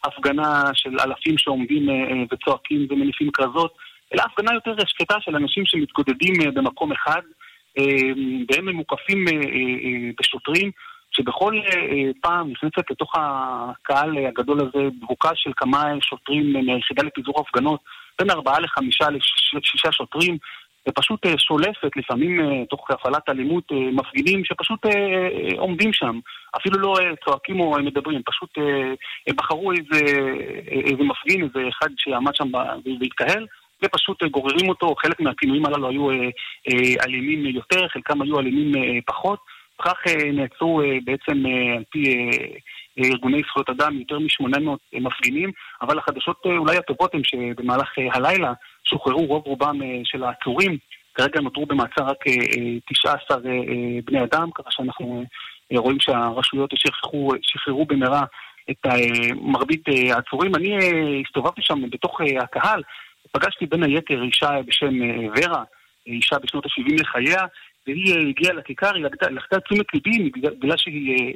[0.04, 1.88] הפגנה של אלפים שעומדים
[2.30, 3.74] וצועקים ומניפים כרזות,
[4.14, 7.22] אלא הפגנה יותר שקטה של אנשים שמתגודדים במקום אחד,
[8.50, 9.24] והם מוקפים
[10.20, 10.70] בשוטרים.
[11.16, 11.54] שבכל
[12.20, 17.80] פעם נכנסת לתוך הקהל הגדול הזה דבוקה של כמה שוטרים מהיחידה לפיזור הפגנות,
[18.18, 19.06] בין ארבעה לחמישה
[19.52, 20.38] לשישה שוטרים,
[20.88, 24.86] ופשוט שולפת, לפעמים תוך הפעלת אלימות, מפגינים שפשוט
[25.58, 26.18] עומדים שם,
[26.56, 28.58] אפילו לא צועקים או מדברים, פשוט
[29.36, 30.04] בחרו איזה,
[30.68, 32.50] איזה מפגין, איזה אחד שעמד שם
[33.00, 33.46] והתקהל.
[33.84, 36.10] ופשוט גוררים אותו, חלק מהפינויים הללו היו
[37.06, 39.38] אלימים יותר, חלקם היו אלימים פחות.
[39.80, 39.96] וכך
[40.32, 42.30] נעצרו בעצם על פי
[43.04, 45.50] ארגוני זכויות אדם יותר מ-800 מפגינים,
[45.82, 48.52] אבל החדשות אולי הטובות הן שבמהלך הלילה
[48.84, 50.78] שוחררו רוב רובם של העצורים,
[51.14, 52.24] כרגע נותרו במעצר רק
[52.90, 53.38] 19
[54.04, 55.24] בני אדם, ככה שאנחנו
[55.72, 58.24] רואים שהרשויות שחררו, שחררו במהרה
[58.70, 58.86] את
[59.40, 60.54] מרבית העצורים.
[60.54, 60.76] אני
[61.26, 62.82] הסתובבתי שם בתוך הקהל,
[63.32, 64.94] פגשתי בין היתר אישה בשם
[65.36, 65.64] ורה,
[66.06, 67.44] אישה בשנות ה-70 לחייה,
[67.86, 71.34] והיא הגיעה לכיכר, היא לחתה תשומת ליבי בגלל שהיא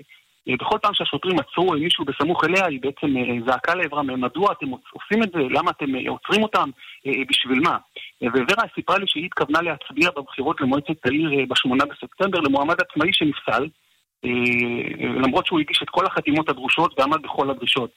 [0.48, 4.66] אה, בכל פעם שהשוטרים עצרו מישהו בסמוך אליה, היא בעצם אה, זעקה לעברם, מדוע אתם
[4.70, 5.38] עושים את זה?
[5.38, 6.70] למה אתם אה, עוצרים אותם?
[7.28, 7.78] בשביל מה?
[8.22, 13.68] וורה סיפרה לי שהיא התכוונה להצביע בבחירות למועצת העיר ב-8 בספטמבר למועמד עצמאי שנפסל,
[15.00, 17.90] למרות שהוא הגיש את כל החתימות הדרושות ועמד בכל הדרישות.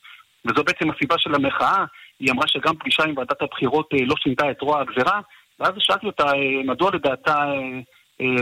[0.46, 1.86] וזו בעצם הסיבה של המחאה,
[2.20, 5.22] היא אמרה שגם פגישה עם ועדת הבחירות לא שינתה את רוע הגזרה,
[5.60, 6.32] ואז שאלתי אותה
[6.66, 7.36] מדוע לדעתה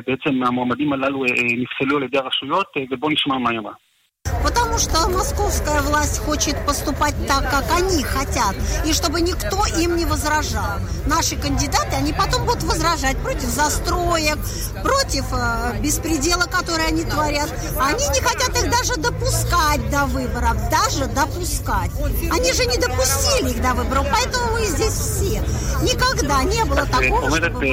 [0.07, 1.25] בעצם המועמדים הללו
[1.63, 3.73] נפסלו על ידי הרשויות, ובואו נשמע מה היא אמרה.
[4.43, 8.55] Потому что московская власть хочет поступать так, как они хотят,
[8.85, 10.79] и чтобы никто им не возражал.
[11.07, 14.39] Наши кандидаты, они потом будут возражать против застроек,
[14.83, 17.53] против э, беспредела, который они творят.
[17.81, 21.91] Они не хотят их даже допускать до выборов, даже допускать.
[22.31, 25.41] Они же не допустили их до выборов, поэтому мы здесь все.
[25.83, 27.67] Никогда не было такого, чтобы...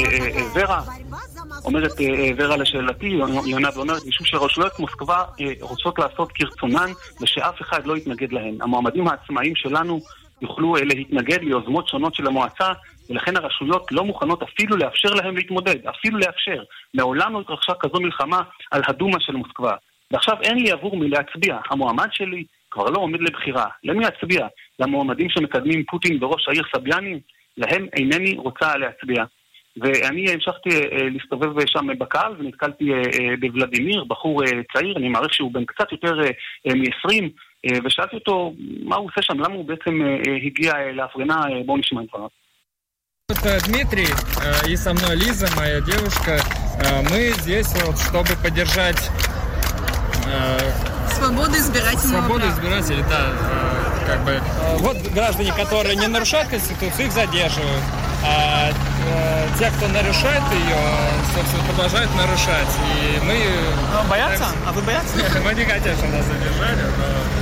[1.65, 3.07] אומרת אה, ורה לשאלתי,
[3.47, 8.59] יונה ואומרת, משום שרשויות מוסקבה אה, רוצות לעשות כרצונן ושאף אחד לא יתנגד להן.
[8.61, 10.01] המועמדים העצמאיים שלנו
[10.43, 12.73] יוכלו אה, להתנגד ליוזמות שונות של המועצה,
[13.11, 16.63] ולכן הרשויות לא מוכנות אפילו לאפשר להם להתמודד, אפילו לאפשר.
[16.95, 19.75] מעולם לא התרחשה כזו מלחמה על הדומה של מוסקבה.
[20.11, 21.57] ועכשיו אין לי עבור מי להצביע.
[21.71, 23.67] המועמד שלי כבר לא עומד לבחירה.
[23.85, 24.47] למי להצביע?
[24.79, 27.21] למועמדים שמקדמים פוטין בראש העיר סביאני?
[27.57, 29.25] להם אינני רוצה להצביע.
[29.78, 34.42] ואני המשכתי אה, להסתובב שם בקהל ונתקלתי אה, אה, בוולדימיר, בחור
[34.74, 36.14] צעיר, אני מעריך שהוא בן קצת יותר
[36.66, 37.24] מ-20,
[37.86, 40.00] ושאלתי אותו מה הוא עושה שם, למה הוא בעצם
[40.46, 42.28] הגיע להפגנה, בואו נשמע את דבריו.
[43.68, 44.12] Дмитрий
[44.68, 46.40] и со мной Лиза, моя девушка.
[47.10, 49.10] Мы здесь вот, чтобы поддержать
[51.10, 53.34] свободу избирательного Свободу избирателей, да.
[54.06, 54.42] Как бы.
[54.80, 57.84] Вот граждане, которые не нарушают Конституцию, их задерживают.
[58.26, 60.82] А э, те, кто нарушает ее,
[61.36, 62.74] собственно, продолжают нарушать.
[62.96, 63.36] И мы...
[63.94, 64.46] Ну, боятся?
[64.66, 65.18] А вы боятся?
[65.44, 67.34] Мы не хотим, чтобы нас задержали, но...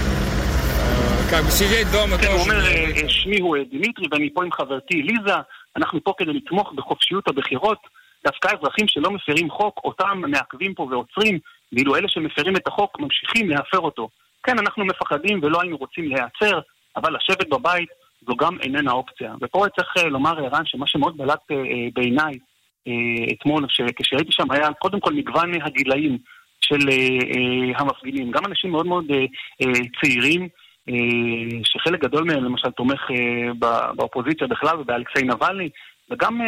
[1.32, 2.60] как бы сидеть дома כן, הוא אומר,
[3.08, 5.36] שמי הוא דמיטרי ואני פה עם חברתי ליזה,
[5.78, 7.78] אנחנו פה כדי לתמוך בחופשיות הבחירות.
[8.26, 11.40] דווקא אזרחים שלא מפרים חוק, אותם מעכבים פה ועוצרים,
[11.74, 14.10] ואילו אלה שמפרים את החוק ממשיכים להפר אותו.
[14.44, 16.60] כן, אנחנו מפחדים ולא היינו רוצים להיעצר,
[16.96, 17.90] אבל לשבת בבית
[18.27, 19.35] זו גם איננה אופציה.
[19.41, 22.35] ופה צריך אה, לומר, ערן, שמה שמאוד בלט אה, אה, בעיניי
[23.33, 26.19] אתמול, כשהייתי שם, היה קודם כל מגוון הגילאים
[26.61, 26.79] של
[27.79, 28.31] המפגינים.
[28.31, 29.05] גם אנשים מאוד מאוד
[30.01, 30.49] צעירים,
[31.65, 33.01] שחלק גדול מהם למשל תומך
[33.97, 35.69] באופוזיציה בכלל ובאלכסיי נבלני,
[36.11, 36.41] וגם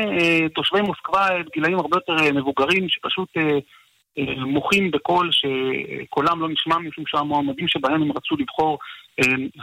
[0.55, 3.29] תושבי מוסקבה גילאים הרבה יותר מבוגרים, שפשוט
[4.47, 8.79] מוחים בקול שקולם לא נשמע משום שהמועמדים שבהם הם רצו לבחור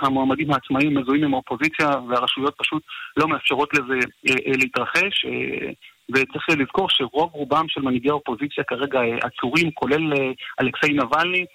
[0.01, 2.84] המועמדים העצמאיים מזוהים עם האופוזיציה והרשויות פשוט
[3.17, 5.25] לא מאפשרות לזה אה, אה, להתרחש.
[5.25, 5.71] אה,
[6.10, 10.13] וצריך לזכור שרוב רובם של מנהיגי האופוזיציה כרגע עצורים, כולל
[10.62, 11.45] אלכסיי נבלני,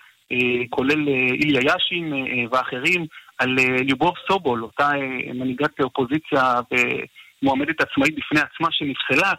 [0.70, 2.12] כולל איליה יאשין
[2.52, 3.06] ואחרים,
[3.38, 3.56] על
[3.88, 4.90] ליובוב סובול, אותה
[5.34, 6.54] מנהיגת אופוזיציה
[7.42, 9.32] ומועמדת עצמאית בפני עצמה שנפסלה.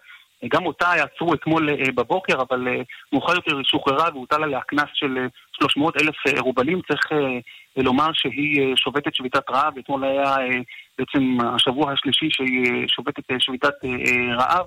[0.47, 2.67] גם אותה עצרו אתמול בבוקר, אבל
[3.13, 5.17] מאוחר יותר היא שוחררה והוטל עליה קנס של
[5.51, 6.81] 300 אלף רובלים.
[6.87, 7.01] צריך
[7.77, 10.59] לומר שהיא אה, שובתת שביתת רעב, אתמול היה אה,
[10.97, 13.73] בעצם השבוע השלישי שהיא אה, שובתת שביתת
[14.37, 14.65] רעב,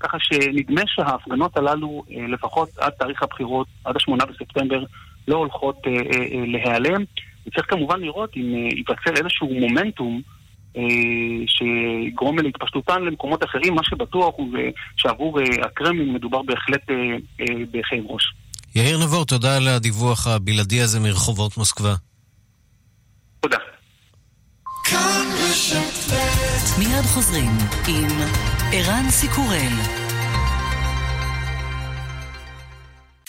[0.00, 4.84] ככה שנדמה שההפגנות הללו, לפחות עד תאריך הבחירות, עד השמונה בספטמבר,
[5.28, 5.76] לא הולכות
[6.46, 7.04] להיעלם.
[7.46, 10.22] וצריך כמובן לראות אם ייווצר איזשהו מומנטום
[11.46, 14.48] שיגרום להתפשטותן למקומות אחרים, מה שבטוח הוא
[14.96, 16.82] שעבור הקרמלין מדובר בהחלט
[17.70, 18.32] בכאב ראש.
[18.74, 21.94] יאיר נבור, תודה על הדיווח הבלעדי הזה מרחובות מוסקבה.
[23.40, 23.58] תודה.
[26.78, 27.50] מיד חוזרים
[27.88, 28.08] עם
[28.72, 30.05] ערן סיקורל.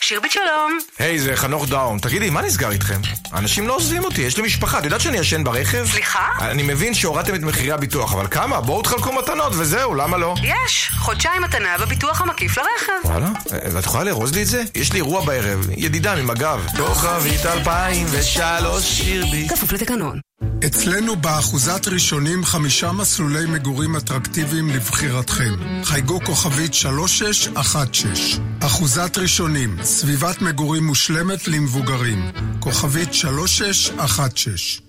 [0.02, 0.78] שירבית שלום.
[1.00, 2.00] היי, hey, זה חנוך דאום.
[2.00, 3.02] תגידי, מה נסגר איתכם?
[3.34, 4.80] אנשים לא עוזבים אותי, יש לי משפחה.
[4.80, 5.86] את יודעת שאני ישן ברכב?
[5.92, 6.28] סליחה?
[6.42, 8.62] אני מבין שהורדתם את מחירי הביטוח, אבל כמה?
[8.62, 10.36] בואו תחלקו מתנות וזהו, למה לא?
[10.44, 12.94] יש, חודשיים מתנה בביטוח המקיף לרכב.
[13.10, 13.30] וואלה?
[13.74, 14.64] ואת יכולה לארוז לי את זה?
[14.76, 16.60] יש לי אירוע בערב, ידידה ממג"ב.
[16.78, 19.48] כוכבית 2003 שירבי.
[19.50, 20.20] כפוף לתקנון.
[20.66, 25.56] אצלנו באחוזת ראשונים חמישה מסלולי מגורים אטרקטיביים לבחירתכם.
[25.84, 28.57] חייגו כוכבית 3616.
[28.68, 32.32] אחוזת ראשונים, סביבת מגורים מושלמת למבוגרים.
[32.60, 34.84] כוכבית 3616.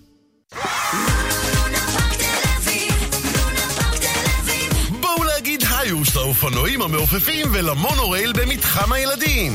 [5.01, 9.53] בואו להגיד היוש לאופנועים המעופפים ולמונורייל במתחם הילדים.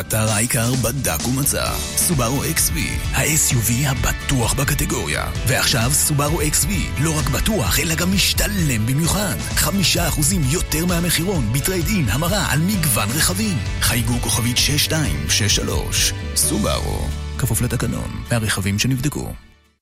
[0.00, 1.72] אתר העיקר בדק ומצא.
[1.96, 2.78] סובארו XV,
[3.14, 5.30] ה-SUV הבטוח בקטגוריה.
[5.46, 6.68] ועכשיו סובארו XV,
[7.00, 9.36] לא רק בטוח, אלא גם משתלם במיוחד.
[9.38, 13.58] חמישה אחוזים יותר מהמחירון בטרייד אין המרה על מגוון רכבים.
[13.80, 16.12] חייגו כוכבית 6263.
[16.36, 19.32] סובארו, כפוף לתקנון, מהרכבים שנבדקו.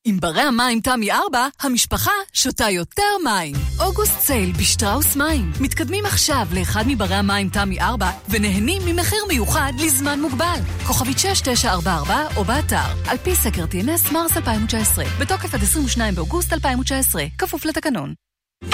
[0.05, 3.55] עם ברי המים תמי 4, המשפחה שותה יותר מים.
[3.79, 5.51] אוגוסט sale בשטראוס מים.
[5.61, 10.59] מתקדמים עכשיו לאחד מברי המים תמי 4 ונהנים ממחיר מיוחד לזמן מוגבל.
[10.87, 17.23] כוכבית 6944 או באתר, על פי סקר TNS מרס 2019, בתוקף עד 22 באוגוסט 2019,
[17.37, 18.13] כפוף לתקנון.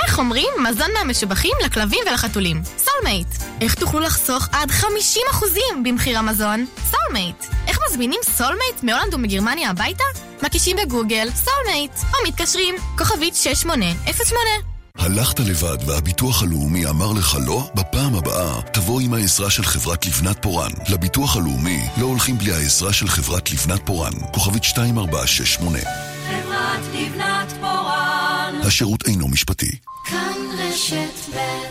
[0.04, 2.62] איך אומרים מזון מהמשובחים לכלבים ולחתולים?
[2.78, 3.28] סולמייט.
[3.62, 4.84] איך תוכלו לחסוך עד 50%
[5.84, 6.66] במחיר המזון?
[6.92, 7.46] סולמייט.
[7.68, 10.04] איך מזמינים סולמייט מהולנד ומגרמניה הביתה?
[10.44, 14.50] מקישים בגוגל סולמייט, או מתקשרים, כוכבית 6808.
[14.98, 17.70] הלכת לבד והביטוח הלאומי אמר לך לא?
[17.76, 20.72] בפעם הבאה תבוא עם העזרה של חברת לבנת פורן.
[20.90, 24.12] לביטוח הלאומי לא הולכים בלי העזרה של חברת לבנת פורן.
[24.34, 25.80] כוכבית 2468.
[25.80, 28.17] חברת לבנת פורן.
[28.68, 29.78] השירות אינו משפטי.
[30.06, 31.68] כאן רשת ב'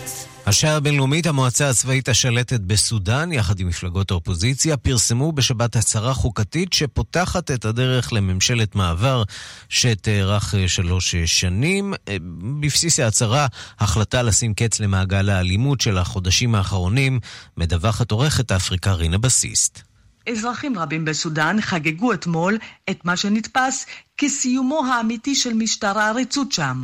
[0.47, 7.51] השעה הבינלאומית, המועצה הצבאית השלטת בסודאן, יחד עם מפלגות האופוזיציה, פרסמו בשבת הצהרה חוקתית שפותחת
[7.51, 9.23] את הדרך לממשלת מעבר
[9.69, 11.95] שתארך שלוש שנים.
[12.61, 13.47] בבסיס ההצהרה,
[13.79, 17.21] החלטה לשים קץ למעגל האלימות של החודשים האחרונים,
[17.57, 19.83] מדווחת עורכת אפריקה רינה בסיסט.
[20.33, 22.59] אזרחים רבים בסודאן חגגו אתמול
[22.91, 23.87] את מה שנתפס
[24.19, 26.83] כסיומו האמיתי של משטר העריצות שם.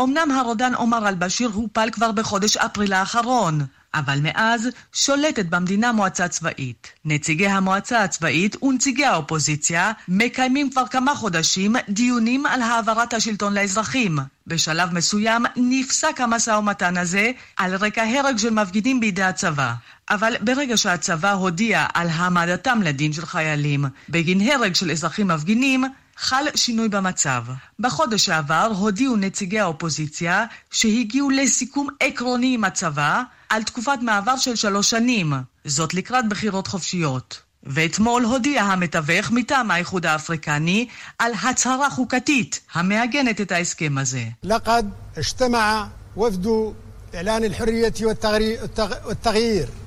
[0.00, 3.66] אמנם הרודן עומר אל-בשיר הופל כבר בחודש אפריל האחרון,
[3.98, 6.92] אבל מאז שולטת במדינה מועצה צבאית.
[7.04, 14.18] נציגי המועצה הצבאית ונציגי האופוזיציה מקיימים כבר כמה חודשים דיונים על העברת השלטון לאזרחים.
[14.46, 19.74] בשלב מסוים נפסק המשא ומתן הזה על רקע הרג של מפגינים בידי הצבא.
[20.10, 25.84] אבל ברגע שהצבא הודיע על העמדתם לדין של חיילים בגין הרג של אזרחים מפגינים,
[26.17, 27.43] חל שינוי במצב.
[27.79, 34.89] בחודש שעבר הודיעו נציגי האופוזיציה שהגיעו לסיכום עקרוני עם הצבא על תקופת מעבר של שלוש
[34.89, 35.33] שנים,
[35.65, 37.39] זאת לקראת בחירות חופשיות.
[37.63, 40.87] ואתמול הודיע המתווך מטעם האיחוד האפריקני
[41.19, 44.23] על הצהרה חוקתית המעגנת את ההסכם הזה.
[44.43, 46.73] لقد اجتمع وفد
[47.15, 49.67] إعلان الحرية والتغيير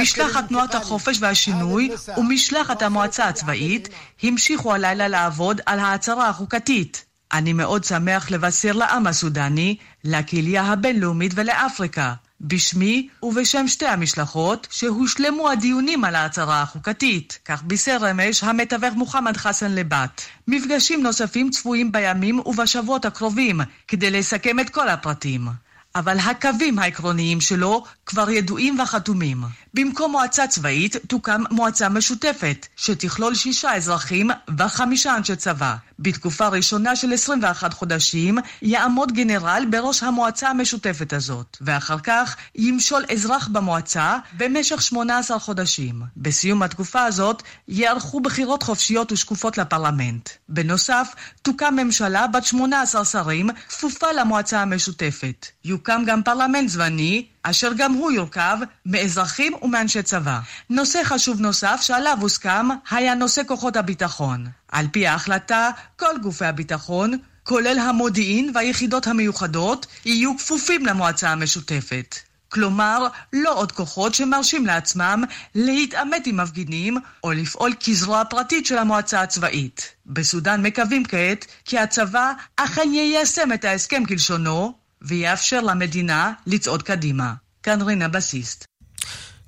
[0.00, 3.88] משלחת תנועת החופש והשינוי ומשלחת המועצה הצבאית
[4.22, 7.04] המשיכו הלילה לעבוד על ההצהרה החוקתית.
[7.32, 16.04] אני מאוד שמח לבשר לעם הסודני, לקהילייה הבינלאומית ולאפריקה, בשמי ובשם שתי המשלחות, שהושלמו הדיונים
[16.04, 17.38] על ההצהרה החוקתית.
[17.44, 20.22] כך בישר אמש המתווך מוחמד חסן לבת.
[20.48, 25.48] מפגשים נוספים צפויים בימים ובשבועות הקרובים, כדי לסכם את כל הפרטים.
[25.94, 29.42] אבל הקווים העקרוניים שלו כבר ידועים וחתומים.
[29.74, 35.74] במקום מועצה צבאית תוקם מועצה משותפת, שתכלול שישה אזרחים וחמישה אנשי צבא.
[35.98, 43.48] בתקופה ראשונה של 21 חודשים יעמוד גנרל בראש המועצה המשותפת הזאת, ואחר כך ימשול אזרח
[43.48, 46.02] במועצה במשך 18 חודשים.
[46.16, 50.28] בסיום התקופה הזאת ייערכו בחירות חופשיות ושקופות לפרלמנט.
[50.48, 55.46] בנוסף, תוקם ממשלה בת 18 שרים כפופה למועצה המשותפת.
[55.82, 60.40] יוקם גם פרלמנט זמני אשר גם הוא יורכב מאזרחים ומאנשי צבא.
[60.70, 64.46] נושא חשוב נוסף שעליו הוסכם היה נושא כוחות הביטחון.
[64.68, 72.16] על פי ההחלטה, כל גופי הביטחון, כולל המודיעין והיחידות המיוחדות, יהיו כפופים למועצה המשותפת.
[72.48, 79.22] כלומר, לא עוד כוחות שמרשים לעצמם להתעמת עם מפגינים או לפעול כזרוע פרטית של המועצה
[79.22, 79.94] הצבאית.
[80.06, 87.34] בסודאן מקווים כעת כי הצבא אכן יישם את ההסכם כלשונו ויאפשר למדינה לצעוד קדימה.
[87.62, 88.71] כאן רינה בסיסט.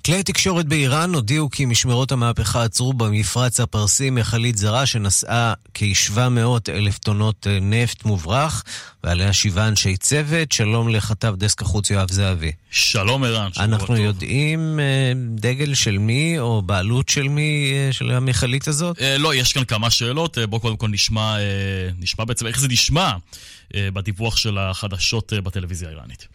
[0.05, 6.97] כלי תקשורת באיראן הודיעו כי משמרות המהפכה עצרו במפרץ הפרסי מכלית זרה שנשאה כ-700 אלף
[6.97, 8.63] טונות נפט מוברח,
[9.03, 10.51] ועליה שבעה אנשי צוות.
[10.51, 12.51] שלום לכתב דסק החוץ יואב זהבי.
[12.69, 13.97] שלום ערן, שבוע אנחנו טוב.
[13.97, 19.01] יודעים אה, דגל של מי או בעלות של מי אה, של המכלית הזאת?
[19.01, 20.37] אה, לא, יש כאן כמה שאלות.
[20.37, 23.11] אה, בואו קודם כל נשמע, אה, נשמע בעצם איך זה נשמע
[23.75, 26.27] אה, בדיווח של החדשות אה, בטלוויזיה האיראנית.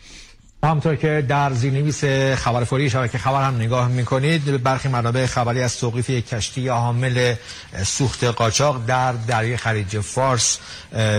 [0.66, 5.80] همطور که در زیرنویس خبر فوری شبکه خبر هم نگاه میکنید برخی منابع خبری از
[5.80, 7.36] توقیف یک کشتی حامل
[7.84, 10.60] سوخت قاچاق در دریای خلیج فارس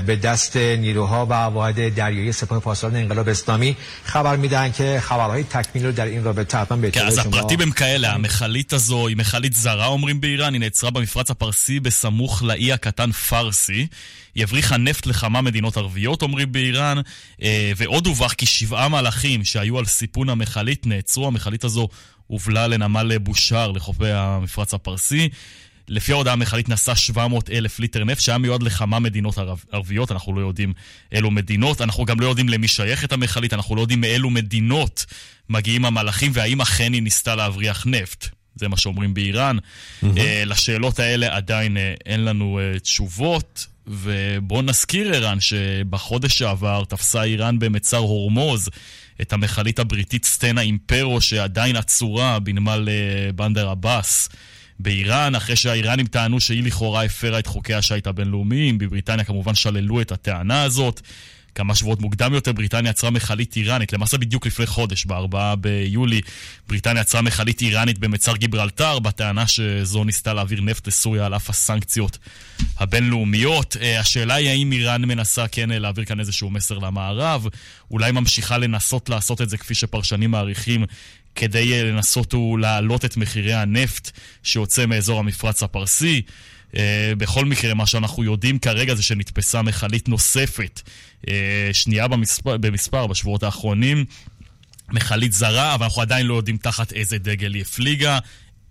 [0.06, 5.86] به دست نیروها و واحد دریایی سپاه پاسداران انقلاب اسلامی خبر میدن که خبرهای تکمیل
[5.86, 9.06] رو در این רבטה حتما به כן, اطلاع אז شما הפרטים הם כאלה, המכלית הזו
[9.06, 13.86] היא מכלית זרה אומרים באיראן, היא נעצרה במפרץ הפרסי בסמוך לאי הקטן פארסי.
[14.36, 16.98] היא הבריחה נפט לכמה מדינות ערביות, אומרים באיראן,
[17.42, 21.27] אה, ועוד הובך כי שבעה מלאכים שהיו על סיפון המכלית נעצרו.
[21.27, 21.87] המכלית הזו
[22.27, 25.29] הובלה לנמל בושר לחופי המפרץ הפרסי.
[25.87, 30.35] לפי ההודעה המכלית נסע 700 אלף ליטר נפט שהיה מיועד לכמה מדינות ערב, ערביות, אנחנו
[30.35, 30.73] לא יודעים
[31.11, 35.05] אילו מדינות, אנחנו גם לא יודעים למי שייכת המכלית, אנחנו לא יודעים מאילו מדינות
[35.49, 38.27] מגיעים המלאכים והאם אכן היא ניסתה להבריח נפט.
[38.55, 39.57] זה מה שאומרים באיראן.
[39.57, 40.05] Mm-hmm.
[40.45, 43.67] לשאלות האלה עדיין uh, אין לנו uh, תשובות.
[43.87, 48.69] ובואו נזכיר, ערן, שבחודש שעבר תפסה איראן במצר הורמוז
[49.21, 52.89] את המכלית הבריטית סטנה אימפרו, שעדיין עצורה בנמל
[53.35, 54.29] בנדר עבאס.
[54.79, 58.77] באיראן, אחרי שהאיראנים טענו שהיא לכאורה הפרה את חוקי השיט הבינלאומיים.
[58.77, 61.01] בבריטניה כמובן שללו את הטענה הזאת.
[61.55, 66.21] כמה שבועות מוקדם יותר בריטניה יצרה מכלית איראנית, למעשה בדיוק לפני חודש, ב-4 ביולי,
[66.67, 72.17] בריטניה יצרה מכלית איראנית במצר גיברלטר, בטענה שזו ניסתה להעביר נפט לסוריה על אף הסנקציות
[72.77, 73.77] הבינלאומיות.
[73.81, 77.47] אה, השאלה היא האם איראן מנסה כן להעביר כאן איזשהו מסר למערב,
[77.91, 80.85] אולי ממשיכה לנסות לעשות את זה כפי שפרשנים מעריכים
[81.35, 84.11] כדי אה, לנסות ולהעלות את מחירי הנפט
[84.43, 86.21] שיוצא מאזור המפרץ הפרסי.
[86.71, 86.75] Uh,
[87.17, 90.81] בכל מקרה, מה שאנחנו יודעים כרגע זה שנתפסה מכלית נוספת,
[91.21, 91.29] uh,
[91.73, 94.05] שנייה במספר, במספר בשבועות האחרונים,
[94.89, 98.19] מכלית זרה, אבל אנחנו עדיין לא יודעים תחת איזה דגל היא הפליגה.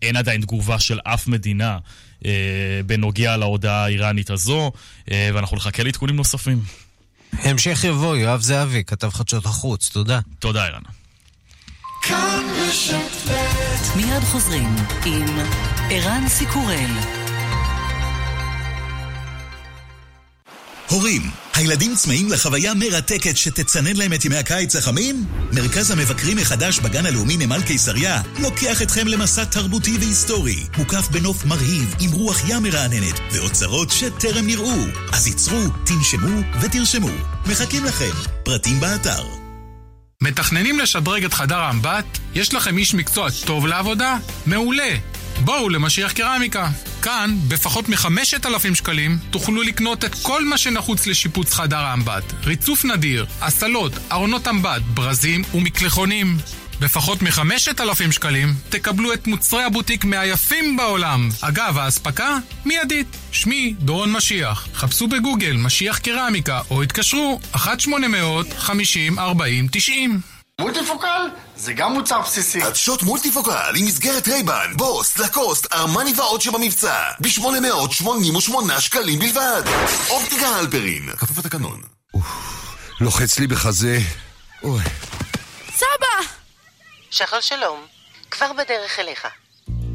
[0.03, 1.79] אין עדיין תגובה של אף מדינה
[2.19, 2.25] uh,
[2.87, 4.73] בנוגע להודעה האיראנית הזו,
[5.07, 6.63] uh, ואנחנו נחכה לעדכונים נוספים.
[7.33, 10.21] המשך יבוא, יואב זהבי, כתב חדשות החוץ, תודה.
[10.39, 10.83] תודה, אירן.
[13.97, 15.39] מיד חוזרים עם
[15.91, 17.20] ערן סיקורל.
[20.91, 21.23] הורים,
[21.55, 25.25] הילדים צמאים לחוויה מרתקת שתצנן להם את ימי הקיץ החמים?
[25.53, 31.95] מרכז המבקרים החדש בגן הלאומי נמל קיסריה לוקח אתכם למסע תרבותי והיסטורי, מוקף בנוף מרהיב
[32.01, 34.85] עם רוח ים מרעננת ואוצרות שטרם נראו.
[35.13, 37.11] אז ייצרו, תנשמו ותרשמו.
[37.47, 38.13] מחכים לכם.
[38.45, 39.25] פרטים באתר.
[40.23, 42.19] מתכננים לשדרג את חדר האמבט?
[42.35, 44.17] יש לכם איש מקצוע טוב לעבודה?
[44.47, 44.97] מעולה!
[45.45, 46.69] בואו למשיח קרמיקה.
[47.03, 52.25] כאן, בפחות מחמשת אלפים שקלים, תוכלו לקנות את כל מה שנחוץ לשיפוץ חדר האמבט.
[52.45, 56.37] ריצוף נדיר, הסלות, ארונות אמבט, ברזים ומקלחונים.
[56.81, 61.29] בפחות מחמשת אלפים שקלים תקבלו את מוצרי הבוטיק מהיפים בעולם.
[61.41, 63.17] אגב, האספקה מיידית.
[63.33, 64.69] שמי דורון משיח.
[64.75, 67.59] חפשו בגוגל משיח קרמיקה או התקשרו 1-800-50-40-90
[70.61, 72.63] מולטיפוקל זה גם מוצר בסיסי.
[72.63, 77.11] עדשות מולטיפוקל עם מסגרת רייבן, בוס, לקוסט, ארמני ועוד שבמבצע.
[77.21, 79.63] ב-888 שקלים בלבד.
[80.11, 81.83] אופטיקה הלפרין, כפוף לתקנון.
[83.01, 83.99] לוחץ לי בחזה.
[84.63, 84.83] אוי.
[85.77, 86.27] סבא!
[87.11, 87.81] שחר שלום,
[88.31, 89.27] כבר בדרך אליך.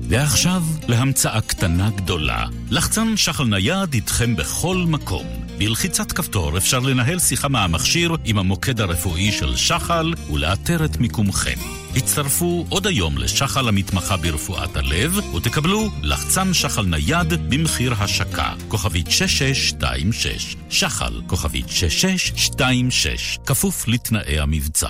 [0.09, 2.45] ועכשיו להמצאה קטנה גדולה.
[2.69, 5.44] לחצן שחל נייד איתכם בכל מקום.
[5.57, 11.84] בלחיצת כפתור אפשר לנהל שיחה מהמכשיר עם המוקד הרפואי של שחל ולאתר את מיקומכם.
[11.95, 20.55] הצטרפו עוד היום לשחל המתמחה ברפואת הלב ותקבלו לחצן שחל נייד במחיר השקה, כוכבית 6626.
[20.69, 24.89] שחל, כוכבית 6626, כפוף לתנאי המבצע.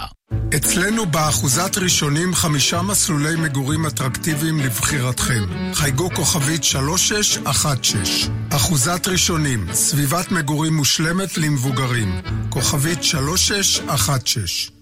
[0.55, 5.43] אצלנו באחוזת ראשונים חמישה מסלולי מגורים אטרקטיביים לבחירתכם.
[5.73, 8.33] חייגו כוכבית 3616.
[8.49, 12.21] אחוזת ראשונים, סביבת מגורים מושלמת למבוגרים.
[12.49, 14.74] כוכבית 3616.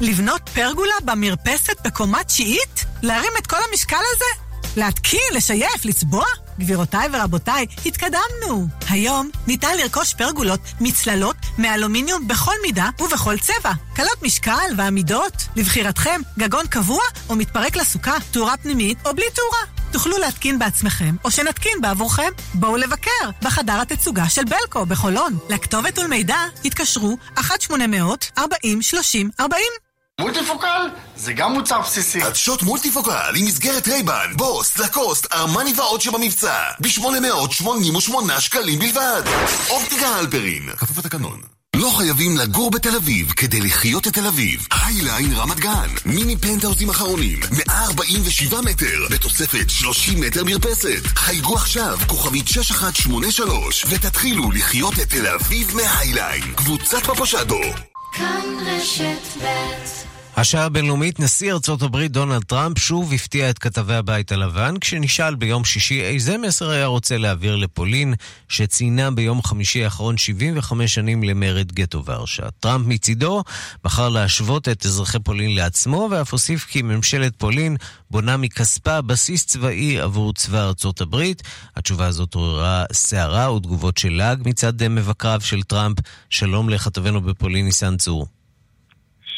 [0.00, 2.84] לבנות פרגולה במרפסת בקומה תשיעית?
[3.02, 4.50] להרים את כל המשקל הזה?
[4.76, 6.24] להתקין, לשייף, לצבוע?
[6.58, 8.66] גבירותיי ורבותיי, התקדמנו.
[8.88, 13.72] היום ניתן לרכוש פרגולות מצללות מאלומיניום בכל מידה ובכל צבע.
[13.94, 15.32] קלות משקל ועמידות.
[15.56, 19.80] לבחירתכם, גגון קבוע או מתפרק לסוכה, תאורה פנימית או בלי תאורה.
[19.92, 22.32] תוכלו להתקין בעצמכם, או שנתקין בעבורכם.
[22.54, 25.38] בואו לבקר בחדר התצוגה של בלקו בחולון.
[25.48, 27.40] לכתובת ולמידע התקשרו 1-800-40-30-40.
[30.20, 32.22] מולטיפוקל זה גם מוצר בסיסי.
[32.22, 36.62] עדשות מולטיפוקל עם מסגרת רייבן, בוס, לקוסט, ארמני ועוד שבמבצע.
[36.80, 39.22] ב-888 שקלים בלבד.
[39.70, 41.40] אופטיקה הלפרין, כפוף לתקנון.
[41.76, 44.66] לא חייבים לגור בתל אביב כדי לחיות את תל אביב.
[44.70, 51.06] היליין רמת גן, מיני פנטהאוזים אחרונים, 147 מטר, בתוספת 30 מטר מרפסת.
[51.06, 56.54] חייגו עכשיו, כוכבית 6183, ותתחילו לחיות את תל אביב מהיליין.
[56.54, 57.60] קבוצת פפושדו.
[58.12, 60.09] כאן רשת ב'
[60.40, 65.64] השעה הבינלאומית, נשיא ארצות הברית דונלד טראמפ שוב הפתיע את כתבי הבית הלבן כשנשאל ביום
[65.64, 68.14] שישי איזה מסר היה רוצה להעביר לפולין,
[68.48, 72.50] שציינה ביום חמישי האחרון 75 שנים למרד גטו ורשה.
[72.50, 73.42] טראמפ מצידו
[73.84, 77.76] בחר להשוות את אזרחי פולין לעצמו, ואף הוסיף כי ממשלת פולין
[78.10, 81.42] בונה מכספה בסיס צבאי עבור צבא ארצות הברית.
[81.76, 85.98] התשובה הזאת עוררה סערה ותגובות של לעג מצד מבקריו של טראמפ.
[86.30, 88.39] שלום לכתבנו בפולין, ניסן צור.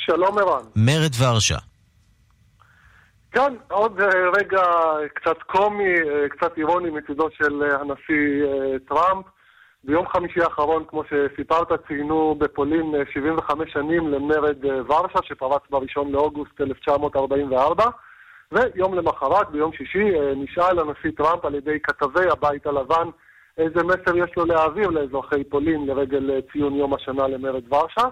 [0.07, 0.63] שלום ערן.
[0.77, 1.59] מרד ורשה.
[3.33, 4.63] כן, עוד אה, רגע
[5.15, 8.45] קצת קומי, אה, קצת אירוני מצידו של אה, הנשיא
[8.89, 9.25] טראמפ.
[9.85, 17.85] ביום חמישי האחרון, כמו שסיפרת, ציינו בפולין 75 שנים למרד ורשה, שפרץ ב-1 לאוגוסט 1944,
[18.53, 20.05] ויום למחרת, ביום שישי,
[20.37, 23.09] נשאל הנשיא טראמפ על ידי כתבי הבית הלבן
[23.59, 28.09] איזה מסר יש לו להעביר לאזרחי פולין לרגל ציון יום השנה למרד ורשה.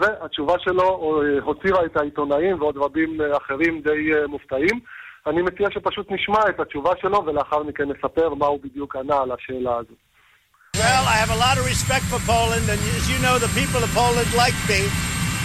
[0.00, 4.80] והתשובה שלו אה, הותירה את העיתונאים ועוד רבים אה, אחרים די אה, מופתעים.
[5.26, 9.32] אני מציע שפשוט נשמע את התשובה שלו ולאחר מכן נספר מה הוא בדיוק ענה על
[9.32, 9.94] השאלה הזו.
[10.76, 13.80] Well, I have a lot of respect for Poland, and as you know, the people
[13.86, 14.82] of Poland like me,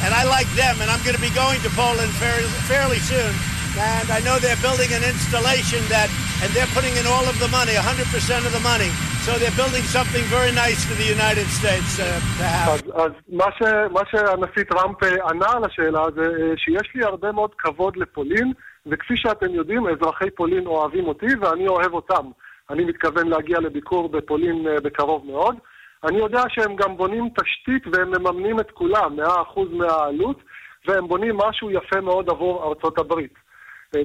[0.04, 3.34] and I like them, and I'm going to be going to Poland fairly, fairly soon.
[3.78, 6.10] And I know they're building an installation that,
[6.44, 8.92] and they're putting in all of the money, 100% of the money.
[9.26, 12.04] So they're building something very nice for the United States uh,
[12.38, 12.70] to have.
[12.70, 13.62] אז, אז מה, ש,
[13.92, 18.54] מה שהנשיא טראמפ אה, ענה על השאלה זה אה, שיש לי הרבה מאוד כבוד לפולין,
[18.86, 22.26] וכפי שאתם יודעים, אזרחי פולין אוהבים אותי ואני אוהב אותם.
[22.70, 25.56] אני מתכוון להגיע לביקור בפולין אה, בקרוב מאוד.
[26.04, 29.24] אני יודע שהם גם בונים תשתית והם מממנים את כולם, 100%
[29.72, 30.44] מהעלות,
[30.88, 33.34] והם בונים משהו יפה מאוד עבור ארצות הברית.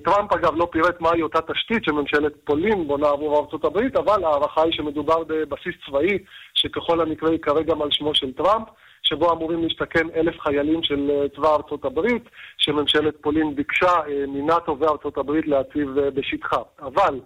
[0.04, 4.62] טראמפ אגב לא פירט מהי אותה תשתית שממשלת פולין בונה עבור ארצות הברית, אבל ההערכה
[4.62, 6.18] היא שמדובר בבסיס צבאי
[6.54, 8.68] שככל הנקרא ייקרא גם על שמו של טראמפ,
[9.02, 12.22] שבו אמורים להשתכן אלף חיילים של אה, צבא ארצות הברית,
[12.58, 16.62] שממשלת פולין ביקשה אה, מנאטו וארצות הברית להציב אה, בשטחה.
[16.80, 17.20] אבל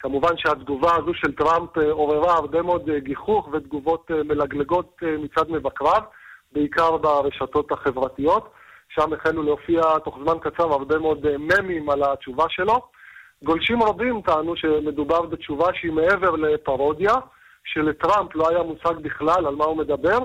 [0.00, 6.02] כמובן שהתגובה הזו של טראמפ עוררה הרבה מאוד גיחוך ותגובות מלגלגות מצד מבקריו,
[6.52, 8.50] בעיקר ברשתות החברתיות.
[8.88, 12.80] שם החלו להופיע תוך זמן קצר הרבה מאוד אה, ממים על התשובה שלו.
[13.42, 17.14] גולשים רבים טענו שמדובר בתשובה שהיא מעבר לפרודיה,
[17.64, 20.18] שלטראמפ לא היה מושג בכלל על מה הוא מדבר,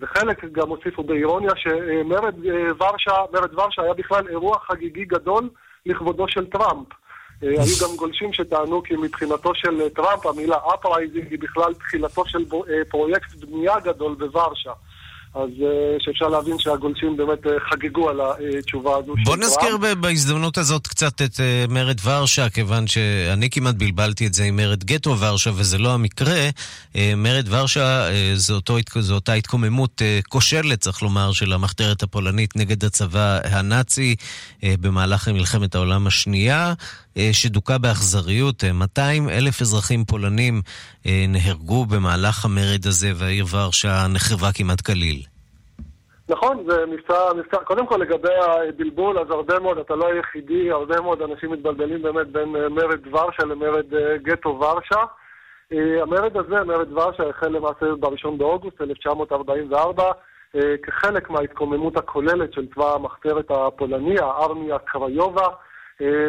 [0.00, 5.48] וחלק גם הוסיפו באירוניה שמרד אה, ורשה, מרד ורשה היה בכלל אירוע חגיגי גדול
[5.86, 6.86] לכבודו של טראמפ.
[7.42, 12.44] אה, היו גם גולשים שטענו כי מבחינתו של טראמפ המילה uprising היא בכלל תחילתו של
[12.88, 14.72] פרויקט בנייה גדול בוורשה.
[15.38, 18.20] אז אה, שאפשר להבין שהגולשים באמת אה, חגגו על
[18.58, 19.14] התשובה הזו.
[19.24, 24.44] בוא נזכיר בהזדמנות הזאת קצת את אה, מרד ורשה, כיוון שאני כמעט בלבלתי את זה
[24.44, 26.48] עם מרד גטו ורשה, וזה לא המקרה.
[27.16, 33.38] מרד ורשה זו, אותו, זו אותה התקוממות כושלת, צריך לומר, של המחתרת הפולנית נגד הצבא
[33.44, 34.16] הנאצי
[34.62, 36.74] במהלך מלחמת העולם השנייה.
[37.32, 38.64] שדוכא באכזריות.
[38.74, 40.62] 200 אלף אזרחים פולנים
[41.28, 45.22] נהרגו במהלך המרד הזה, והעיר ורשה נחרבה כמעט כליל.
[46.28, 48.34] נכון, זה מבצע, מבצע, קודם כל לגבי
[48.68, 53.06] הבלבול, אז הרבה מאוד, אתה לא היחידי, הרבה מאוד אנשים מתבלבלים באמת בין אה, מרד
[53.14, 55.00] ורשה למרד אה, גטו ורשה.
[55.72, 60.12] אה, המרד הזה, מרד ורשה, החל למעשה ב-1 באוגוסט 1944,
[60.82, 65.46] כחלק מההתקוממות הכוללת של צבא המחתרת הפולני, הארמיה קריובה,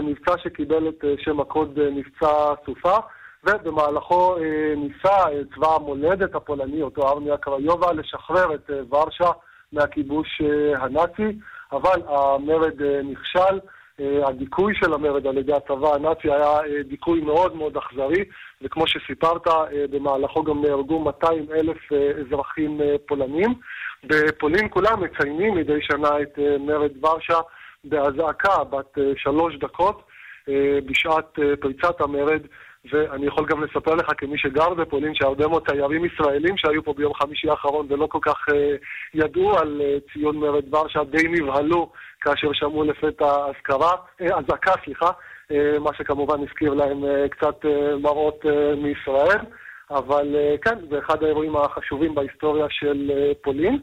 [0.04, 2.98] מבצע שקיבל את שם הקוד מבצע סופה.
[3.44, 4.36] ובמהלכו
[4.78, 5.18] ניסה
[5.56, 9.32] צבא המולדת הפולני, אותו ארמיה קריובה, לשחרר את ורשה
[9.74, 11.40] מהכיבוש אה, הנאצי,
[11.72, 13.60] אבל המרד אה, נכשל.
[14.00, 18.24] אה, הדיכוי של המרד על ידי הצבא הנאצי היה דיכוי מאוד מאוד אכזרי,
[18.62, 19.48] וכמו שסיפרת,
[19.92, 21.78] במהלכו גם נהרגו 200 אלף
[22.20, 23.54] אזרחים פולנים.
[24.04, 27.40] בפולין כולם מציינים מדי שנה את מרד ורשה
[27.84, 30.02] באזעקה בת שלוש דקות
[30.86, 32.42] בשעת פריצת המרד
[32.92, 37.14] ואני יכול גם לספר לך כמי שגר בפולין, שהרבה מאוד תיירים ישראלים שהיו פה ביום
[37.14, 38.46] חמישי האחרון ולא כל כך
[39.14, 39.82] ידעו על
[40.14, 45.10] ציון מרד ורשה, די נבהלו כאשר שמעו לפתע אזכרה, אזעקה, סליחה,
[45.80, 47.66] מה שכמובן הזכיר להם קצת
[48.02, 48.46] מראות
[48.78, 49.40] מישראל,
[49.92, 53.12] אבל כן, זה אחד האירועים החשובים בהיסטוריה של
[53.42, 53.80] פולין.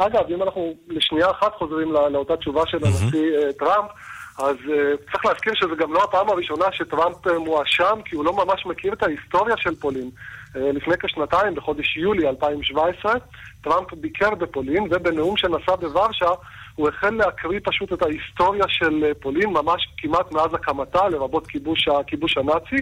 [0.00, 3.90] אגב, אם אנחנו לשנייה אחת חוזרים לא, לאותה תשובה של הנשיא uh, טראמפ,
[4.38, 8.32] אז uh, צריך להזכיר שזו גם לא הפעם הראשונה שטראמפ uh, מואשם, כי הוא לא
[8.32, 10.10] ממש מכיר את ההיסטוריה של פולין.
[10.54, 13.14] Uh, לפני כשנתיים, בחודש יולי 2017,
[13.62, 16.30] טראמפ ביקר בפולין, ובנאום שנשא בוורשה,
[16.74, 22.38] הוא החל להקריא פשוט את ההיסטוריה של פולין, ממש כמעט מאז הקמתה, לרבות כיבוש, הכיבוש
[22.38, 22.76] הנאצי,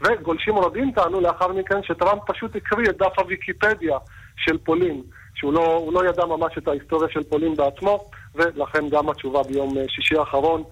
[0.00, 3.98] וגולשים רבים טענו לאחר מכן שטראמפ פשוט הקריא את דף הוויקיפדיה
[4.36, 5.02] של פולין.
[5.34, 10.16] שהוא לא, לא ידע ממש את ההיסטוריה של פולין בעצמו, ולכן גם התשובה ביום שישי
[10.18, 10.62] האחרון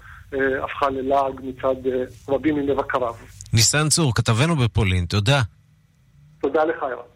[0.64, 1.90] הפכה ללעג מצד
[2.28, 3.14] רבים ממבקריו.
[3.52, 5.42] ניסן צור, כתבנו בפולין, תודה.
[6.40, 7.12] תודה לך, ירון.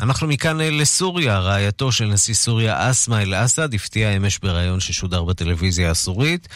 [0.00, 1.38] אנחנו מכאן לסוריה.
[1.38, 6.48] רעייתו של נשיא סוריה אסמה אל-אסד הפתיעה אמש בריאיון ששודר בטלוויזיה הסורית.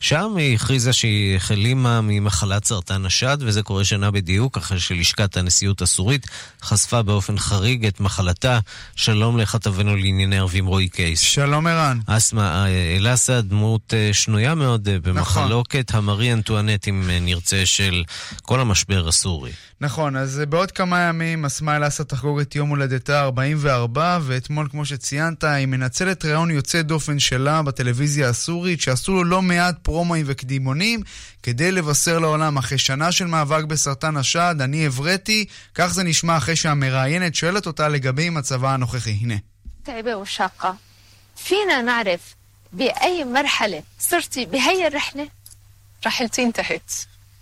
[0.00, 5.82] שם היא הכריזה שהיא החלימה ממחלת סרטן השד, וזה קורה שנה בדיוק, אחרי שלשכת הנשיאות
[5.82, 6.26] הסורית
[6.62, 8.58] חשפה באופן חריג את מחלתה.
[8.96, 11.20] שלום לכתבנו לענייני ערבים רועי קייס.
[11.20, 11.98] שלום ערן.
[12.06, 16.04] אסמה אל-אסד, דמות שנויה מאוד במחלוקת, נכון.
[16.04, 18.04] המרי אנטואנט, אם נרצה, של
[18.42, 19.52] כל המשבר הסורי.
[19.81, 25.43] נכון, אז בעוד כמה ימים אסמה אל-אסד תחגוג את יום הולדתה 44, ואתמול, כמו שציינת,
[25.43, 31.01] היא מנצלת ראיון יוצא דופן שלה בטלוויזיה הסורית, שעשו לו לא מעט פרומואים וקדימונים,
[31.43, 36.55] כדי לבשר לעולם, אחרי שנה של מאבק בסרטן השד, אני הבראתי, כך זה נשמע אחרי
[36.55, 39.17] שהמראיינת שואלת אותה לגבי מצבה הנוכחי.
[39.21, 39.35] הנה.
[41.35, 42.35] فينا نعرف
[42.73, 45.29] بأي مرحلة صرتي بهي الرحلة؟
[46.05, 46.91] رحلتي انتهت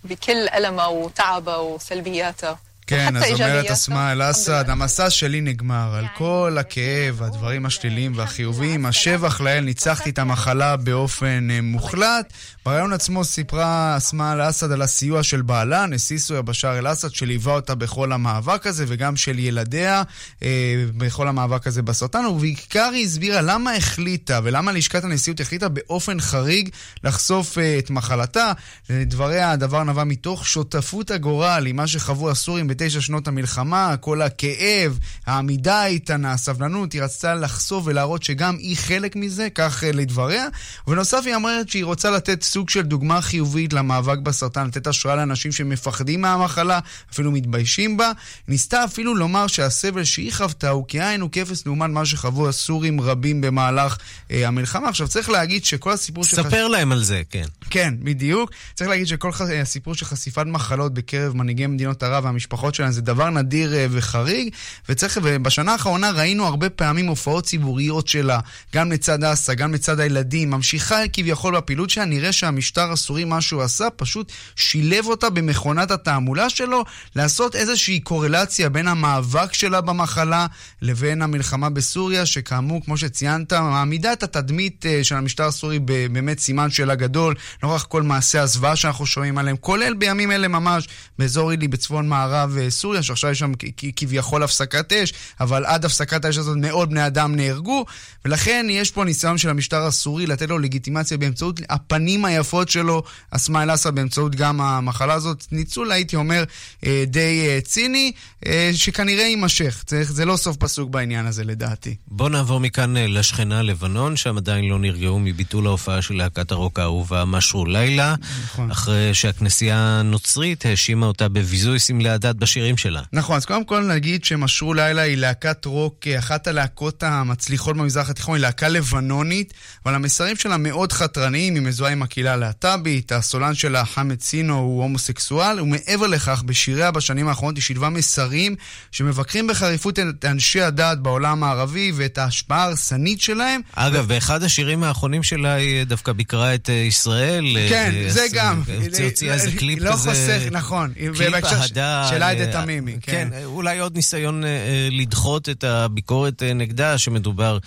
[0.04, 7.22] بكل ألمها وتعبها وسلبياتها כן, אז אומרת אסמה אל-אסד, המסע שלי נגמר, על כל הכאב,
[7.22, 12.32] הדברים השליליים והחיוביים, השבח לאל, ניצחתי את המחלה באופן מוחלט.
[12.69, 17.75] בריאיון עצמו סיפרה אסמה אל-אסד על הסיוע של בעלה, נשיא סוריה בשאר אל-אסד, שליווה אותה
[17.75, 20.03] בכל המאבק הזה, וגם של ילדיה
[20.43, 26.19] אה, בכל המאבק הזה בסרטן, ובעיקר היא הסבירה למה החליטה, ולמה לשכת הנשיאות החליטה באופן
[26.19, 26.69] חריג
[27.03, 28.51] לחשוף אה, את מחלתה.
[28.89, 34.99] לדבריה, הדבר נבע מתוך שותפות הגורל עם מה שחוו הסורים בתשע שנות המלחמה, כל הכאב,
[35.25, 40.47] העמידה האיתנה, הסבלנות, היא רצתה לחשוף ולהראות שגם היא חלק מזה, כך אה, לדבריה.
[40.87, 45.51] ובנוסף היא אומרת שהיא רוצה לתת סוג של דוגמה חיובית למאבק בסרטן, לתת השראה לאנשים
[45.51, 46.79] שמפחדים מהמחלה,
[47.13, 48.11] אפילו מתביישים בה.
[48.47, 53.97] ניסתה אפילו לומר שהסבל שהיא חוותה הוא כאין וכאפס לעומת מה שחוו הסורים רבים במהלך
[54.31, 54.89] אה, המלחמה.
[54.89, 56.35] עכשיו צריך להגיד שכל הסיפור של...
[56.35, 56.71] ספר שחש...
[56.71, 57.45] להם על זה, כן.
[57.69, 58.51] כן, בדיוק.
[58.73, 59.41] צריך להגיד שכל ח...
[59.41, 64.49] הסיפור של חשיפת מחלות בקרב מנהיגי מדינות ערב והמשפחות שלהם זה דבר נדיר אה, וחריג,
[64.89, 68.39] וצריך, ובשנה האחרונה ראינו הרבה פעמים הופעות ציבוריות שלה,
[68.75, 73.61] גם לצד אסה, גם לצד הילדים, ממשיכה כביכול בפעילות שלה, נראה שהמשטר הסורי, מה שהוא
[73.61, 76.83] עשה, פשוט שילב אותה במכונת התעמולה שלו,
[77.15, 80.47] לעשות איזושהי קורלציה בין המאבק שלה במחלה
[80.81, 85.79] לבין המלחמה בסוריה, שכאמור, כמו שציינת, מעמידה את התדמית אה, של המשטר הסורי
[86.11, 90.87] באמת סימן שאלה גדול, נוכח כל מעשי הזוועה שאנחנו שומעים עליהם, כולל בימים אלה ממש
[91.19, 93.51] באזור אילי בצפון מערב אה, סוריה, שעכשיו יש שם
[93.95, 97.85] כביכול הפסקת אש, אבל עד הפסקת האש הזאת מאות בני אדם נהרגו,
[98.25, 103.63] ולכן יש פה ניסיון של המשטר הסורי לתת לו לגיטימציה באמצעות הפנים היפות שלו, אסמה
[103.63, 105.45] אל-אסד, באמצעות גם המחלה הזאת.
[105.51, 106.43] ניצול, הייתי אומר,
[106.85, 108.11] אה, די אה, ציני,
[108.45, 109.83] אה, שכנראה יימשך.
[110.01, 111.95] זה לא סוף פסוק בעניין הזה, לדעתי.
[112.07, 117.25] בוא נעבור מכאן לשכנה לבנון, שם עדיין לא נרגעו מביטול ההופעה של להקת הרוק האהובה
[117.25, 118.71] משרו לילה, נכון.
[118.71, 123.01] אחרי שהכנסייה הנוצרית האשימה אותה בביזוי סמלי הדת בשירים שלה.
[123.13, 128.35] נכון, אז קודם כל נגיד שמשרו לילה היא להקת רוק, אחת הלהקות המצליחות במזרח התיכון,
[128.35, 129.53] היא להקה לבנונית,
[129.85, 134.81] אבל המסרים שלה מאוד חתרניים, היא מזוהה עם הקהילה הלהט"בית, הסולן שלה, חמד סינו, הוא
[134.81, 138.55] הומוסקסואל, ומעבר לכך, בשיריה בשנים האחרונות היא שילבה מסרים
[138.91, 143.61] שמבקרים בחריפות את אנשי הדת בעולם הערבי ואת ההשפעה ההרסנית שלהם.
[143.75, 144.07] אגב, ו...
[144.07, 147.57] באחד השירים האחרונים שלה היא דווקא ביקרה את ישראל.
[147.69, 148.61] כן, זה גם.
[148.67, 149.89] היא הוציאה איזה קליפ כזה.
[149.89, 150.93] לא חוסך, נכון.
[150.93, 152.07] קליפ אהדה.
[152.09, 153.27] של עאידה תמימי, כן.
[153.31, 154.43] כן, אולי עוד ניסיון
[154.91, 157.57] לדחות את הביקורת נגדה, שמדובר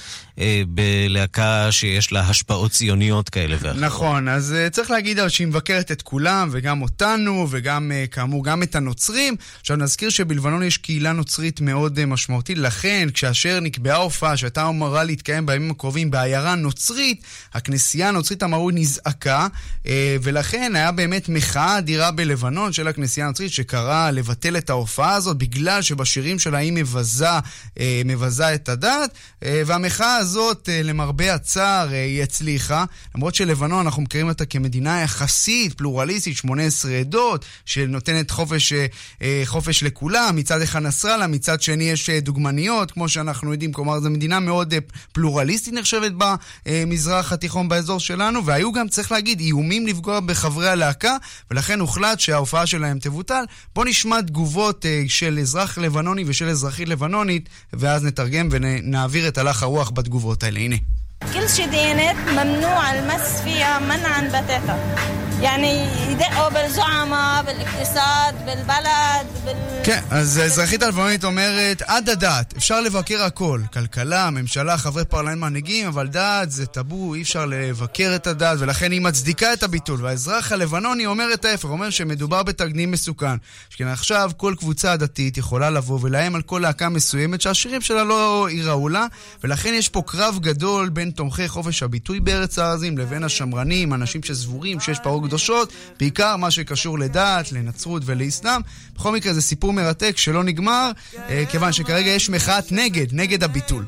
[0.68, 3.82] בלהקה שיש לה השפעות ציוניות כאלה ואחרות.
[3.82, 4.41] נכון, אז
[4.72, 9.36] צריך להגיד שהיא מבקרת את כולם, וגם אותנו, וגם, כאמור, גם את הנוצרים.
[9.60, 15.46] עכשיו נזכיר שבלבנון יש קהילה נוצרית מאוד משמעותית, לכן כאשר נקבעה הופעה שהייתה אמורה להתקיים
[15.46, 17.22] בימים הקרובים בעיירה נוצרית,
[17.54, 19.46] הכנסייה הנוצרית המהות נזעקה,
[20.22, 25.82] ולכן היה באמת מחאה אדירה בלבנון של הכנסייה הנוצרית שקראה לבטל את ההופעה הזאת בגלל
[25.82, 27.26] שבשירים שלה היא מבזה,
[28.04, 29.10] מבזה את הדת,
[29.42, 32.84] והמחאה הזאת, למרבה הצער, היא הצליחה,
[33.14, 38.72] למרות שלבנון, אנחנו מכירים אותה כמדינה יחסית פלורליסטית, 18 עדות, שנותנת חופש,
[39.44, 44.40] חופש לכולם, מצד אחד נסראללה, מצד שני יש דוגמניות, כמו שאנחנו יודעים, כלומר זו מדינה
[44.40, 44.74] מאוד
[45.12, 46.12] פלורליסטית נחשבת
[46.66, 51.16] במזרח התיכון באזור שלנו, והיו גם, צריך להגיד, איומים לפגוע בחברי הלהקה,
[51.50, 53.44] ולכן הוחלט שההופעה שלהם תבוטל.
[53.74, 59.90] בואו נשמע תגובות של אזרח לבנוני ושל אזרחית לבנונית, ואז נתרגם ונעביר את הלך הרוח
[59.90, 60.60] בתגובות האלה.
[60.60, 60.76] הנה.
[61.33, 64.95] كل شي ديانات ممنوع المس فيها منعا بتاتا
[65.41, 69.55] يعني يدقوا بالزعماء بالاقتصاد بالبلد بال...
[69.83, 73.61] כן, אז האזרחית הלבנונית אומרת, עד הדת, אפשר לבקר הכל.
[73.73, 78.91] כלכלה, ממשלה, חברי פרלמנט מנהיגים, אבל דת זה טאבו, אי אפשר לבקר את הדת, ולכן
[78.91, 80.05] היא מצדיקה את הביטול.
[80.05, 83.37] והאזרח הלבנוני אומר את ההפך, אומר שמדובר בתקדים מסוכן.
[83.69, 88.47] שכן עכשיו כל קבוצה דתית יכולה לבוא ולאיים על כל להקה מסוימת שהשירים שלה לא
[88.51, 89.05] ייראו לה,
[89.43, 94.80] ולכן יש פה קרב גדול בין תומכי חופש הביטוי בארץ הארזים לבין השמרנים, אנשים שסבורים
[94.80, 98.60] שיש פרות קדושות, בעיקר מה שקשור לדת, לנצרות ולאסלאם.
[98.96, 100.90] בכל מקרה זה סיפור מרתק שלא נגמר,
[101.28, 103.84] אה, כיוון שכרגע יש מחאת נגד, נגד הביטול.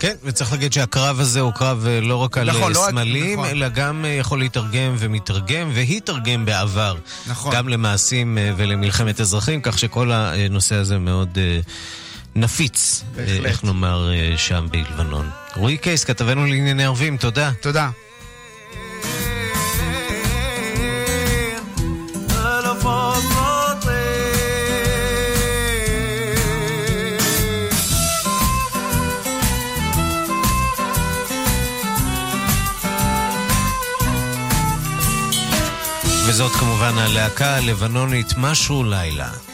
[0.00, 3.32] כן, וצריך להגיד שהקרב הזה הוא קרב אה, לא רק על נכון, לא רק- סמלים,
[3.40, 3.50] נכון.
[3.50, 6.96] אלא גם אה, יכול להתרגם ומתרגם, והתרגם בעבר.
[7.26, 7.54] נכון.
[7.54, 11.60] גם למעשים אה, ולמלחמת אזרחים, כך שכל הנושא הזה מאוד אה,
[12.34, 13.46] נפיץ, אה, בהחלט.
[13.46, 15.30] איך נאמר, אה, שם בלבנון.
[15.56, 17.50] רועי קייס, כתבנו לענייני ערבים, תודה.
[17.60, 17.90] תודה.
[36.26, 39.49] וזאת כמובן הלהקה הלבנונית משהו לילה.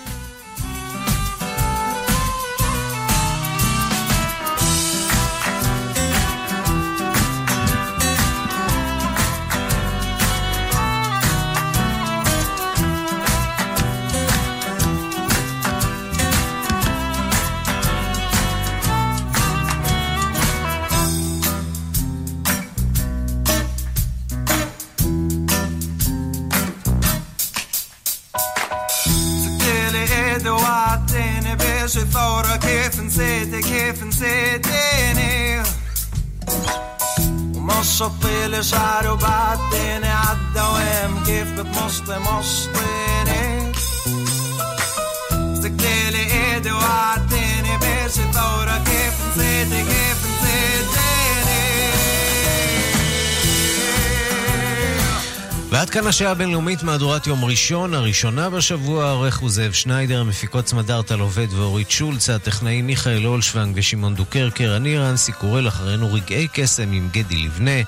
[56.17, 61.91] השעה הבינלאומית מהדורת יום ראשון, הראשונה בשבוע, העורך הוא זאב שניידר, מפיקות סמדארטה לובד ואורית
[61.91, 67.81] שולץ, הטכנאים מיכאל אולשוונג ושמעון דוקרקר, אני רנסי קורל, אחרינו רגעי קסם עם גדי לבנה.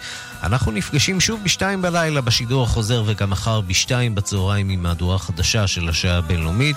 [0.43, 5.89] אנחנו נפגשים שוב בשתיים בלילה בשידור החוזר וגם מחר בשתיים בצהריים עם מהדורה חדשה של
[5.89, 6.76] השעה הבינלאומית.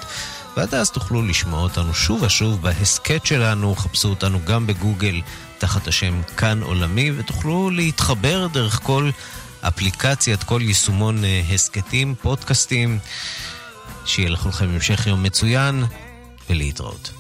[0.57, 5.21] ועד אז תוכלו לשמוע אותנו שוב ושוב בהסכת שלנו, חפשו אותנו גם בגוגל
[5.57, 9.09] תחת השם כאן עולמי, ותוכלו להתחבר דרך כל
[9.61, 12.99] אפליקציית, כל יישומון אה, הסכתים, פודקאסטים.
[14.05, 15.83] שיהיה לכולכם המשך יום מצוין,
[16.49, 17.11] ולהתראות.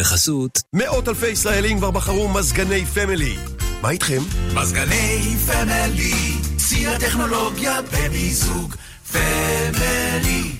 [0.00, 3.36] בחסות מאות אלפי ישראלים כבר בחרו מזגני פמילי.
[3.82, 4.22] מה איתכם?
[4.54, 6.14] מזגני פמילי,
[6.58, 8.74] שיא הטכנולוגיה במיזוג
[9.12, 10.52] פמילי.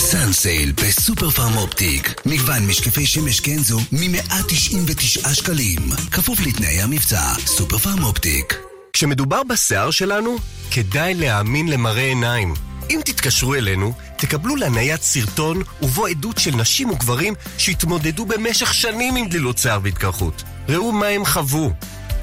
[0.00, 5.78] sun sale בסופר פארם אופטיק, מגוון משקפי שמש קנזו מ-199 שקלים,
[6.12, 8.58] כפוף לתנאי המבצע, סופר פארם אופטיק.
[8.92, 10.36] כשמדובר בשיער שלנו,
[10.70, 12.71] כדאי להאמין למראה עיניים.
[12.90, 19.28] אם תתקשרו אלינו, תקבלו להניית סרטון ובו עדות של נשים וגברים שהתמודדו במשך שנים עם
[19.28, 20.42] דלילות שיער והתקרחות.
[20.68, 21.72] ראו מה הם חוו,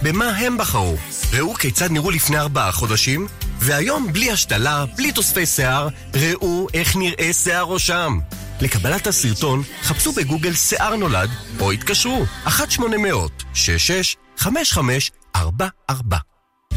[0.01, 0.97] במה הם בחרו.
[1.33, 3.27] ראו כיצד נראו לפני ארבעה חודשים,
[3.59, 8.19] והיום בלי השתלה, בלי תוספי שיער, ראו איך נראה שיער ראשם.
[8.61, 11.29] לקבלת הסרטון, חפשו בגוגל שיער נולד,
[11.59, 12.49] או התקשרו, 1-800-66-5544.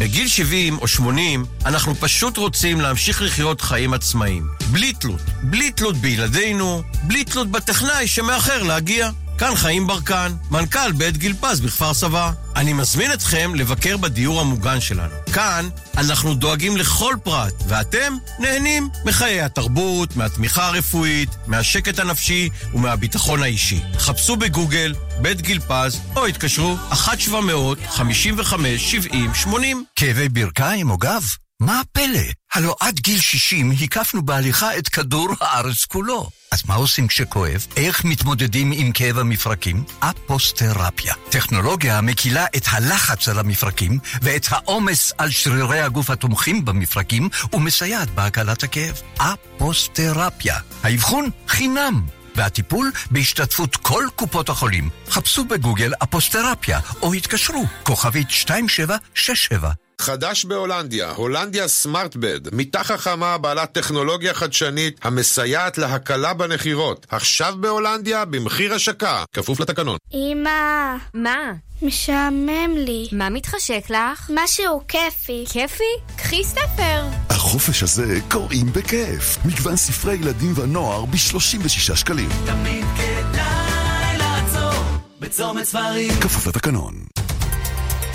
[0.03, 4.46] בגיל 70 או 80 אנחנו פשוט רוצים להמשיך לחיות חיים עצמאיים.
[4.70, 5.20] בלי תלות.
[5.42, 9.11] בלי תלות בילדינו, בלי תלות בטכנאי שמאחר להגיע.
[9.43, 12.30] כאן חיים ברקן, מנכ"ל בית גיל פז בכפר סבא.
[12.57, 15.14] אני מזמין אתכם לבקר בדיור המוגן שלנו.
[15.32, 23.80] כאן אנחנו דואגים לכל פרט, ואתם נהנים מחיי התרבות, מהתמיכה הרפואית, מהשקט הנפשי ומהביטחון האישי.
[23.99, 29.57] חפשו בגוגל בית גיל פז, או התקשרו 1-700-55-70-80.
[29.97, 31.22] כאבי ברכיים או גב?
[31.66, 32.20] מה הפלא?
[32.54, 36.28] הלא עד גיל 60 הקפנו בהליכה את כדור הארץ כולו.
[36.52, 37.66] אז מה עושים כשכואב?
[37.76, 39.84] איך מתמודדים עם כאב המפרקים?
[40.00, 41.14] אפוסטרפיה.
[41.30, 48.62] טכנולוגיה המקילה את הלחץ על המפרקים ואת העומס על שרירי הגוף התומכים במפרקים ומסייעת בהקלת
[48.62, 49.00] הכאב.
[49.16, 50.56] אפוסטרפיה.
[50.82, 52.06] האבחון חינם.
[52.36, 54.90] והטיפול בהשתתפות כל קופות החולים.
[55.08, 59.70] חפשו בגוגל אפוסטרפיה או התקשרו, כוכבית 2767.
[60.03, 67.07] חדש בהולנדיה, הולנדיה סמארטבד, מיטה חכמה בעלת טכנולוגיה חדשנית המסייעת להקלה בנחירות.
[67.11, 69.96] עכשיו בהולנדיה במחיר השקה, כפוף לתקנון.
[70.14, 70.96] אמא.
[71.14, 71.53] מה?
[71.82, 73.09] משעמם לי.
[73.12, 74.30] מה מתחשק לך?
[74.34, 75.44] משהו כיפי.
[75.48, 76.16] כיפי?
[76.16, 77.05] קחי ספר.
[77.30, 79.38] החופש הזה קוראים בכיף.
[79.44, 82.28] מגוון ספרי ילדים ונוער ב-36 שקלים.
[82.46, 84.84] תמיד כדאי לעצור
[85.20, 86.12] בצומת ספרים.
[86.20, 86.94] כפוף לתקנון.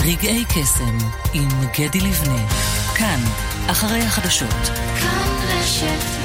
[0.08, 0.98] רגעי קסם
[1.34, 1.48] עם
[1.78, 2.48] גדי לבנה.
[2.96, 3.20] כאן,
[3.68, 4.66] אחרי החדשות.
[5.00, 6.17] כאן רשת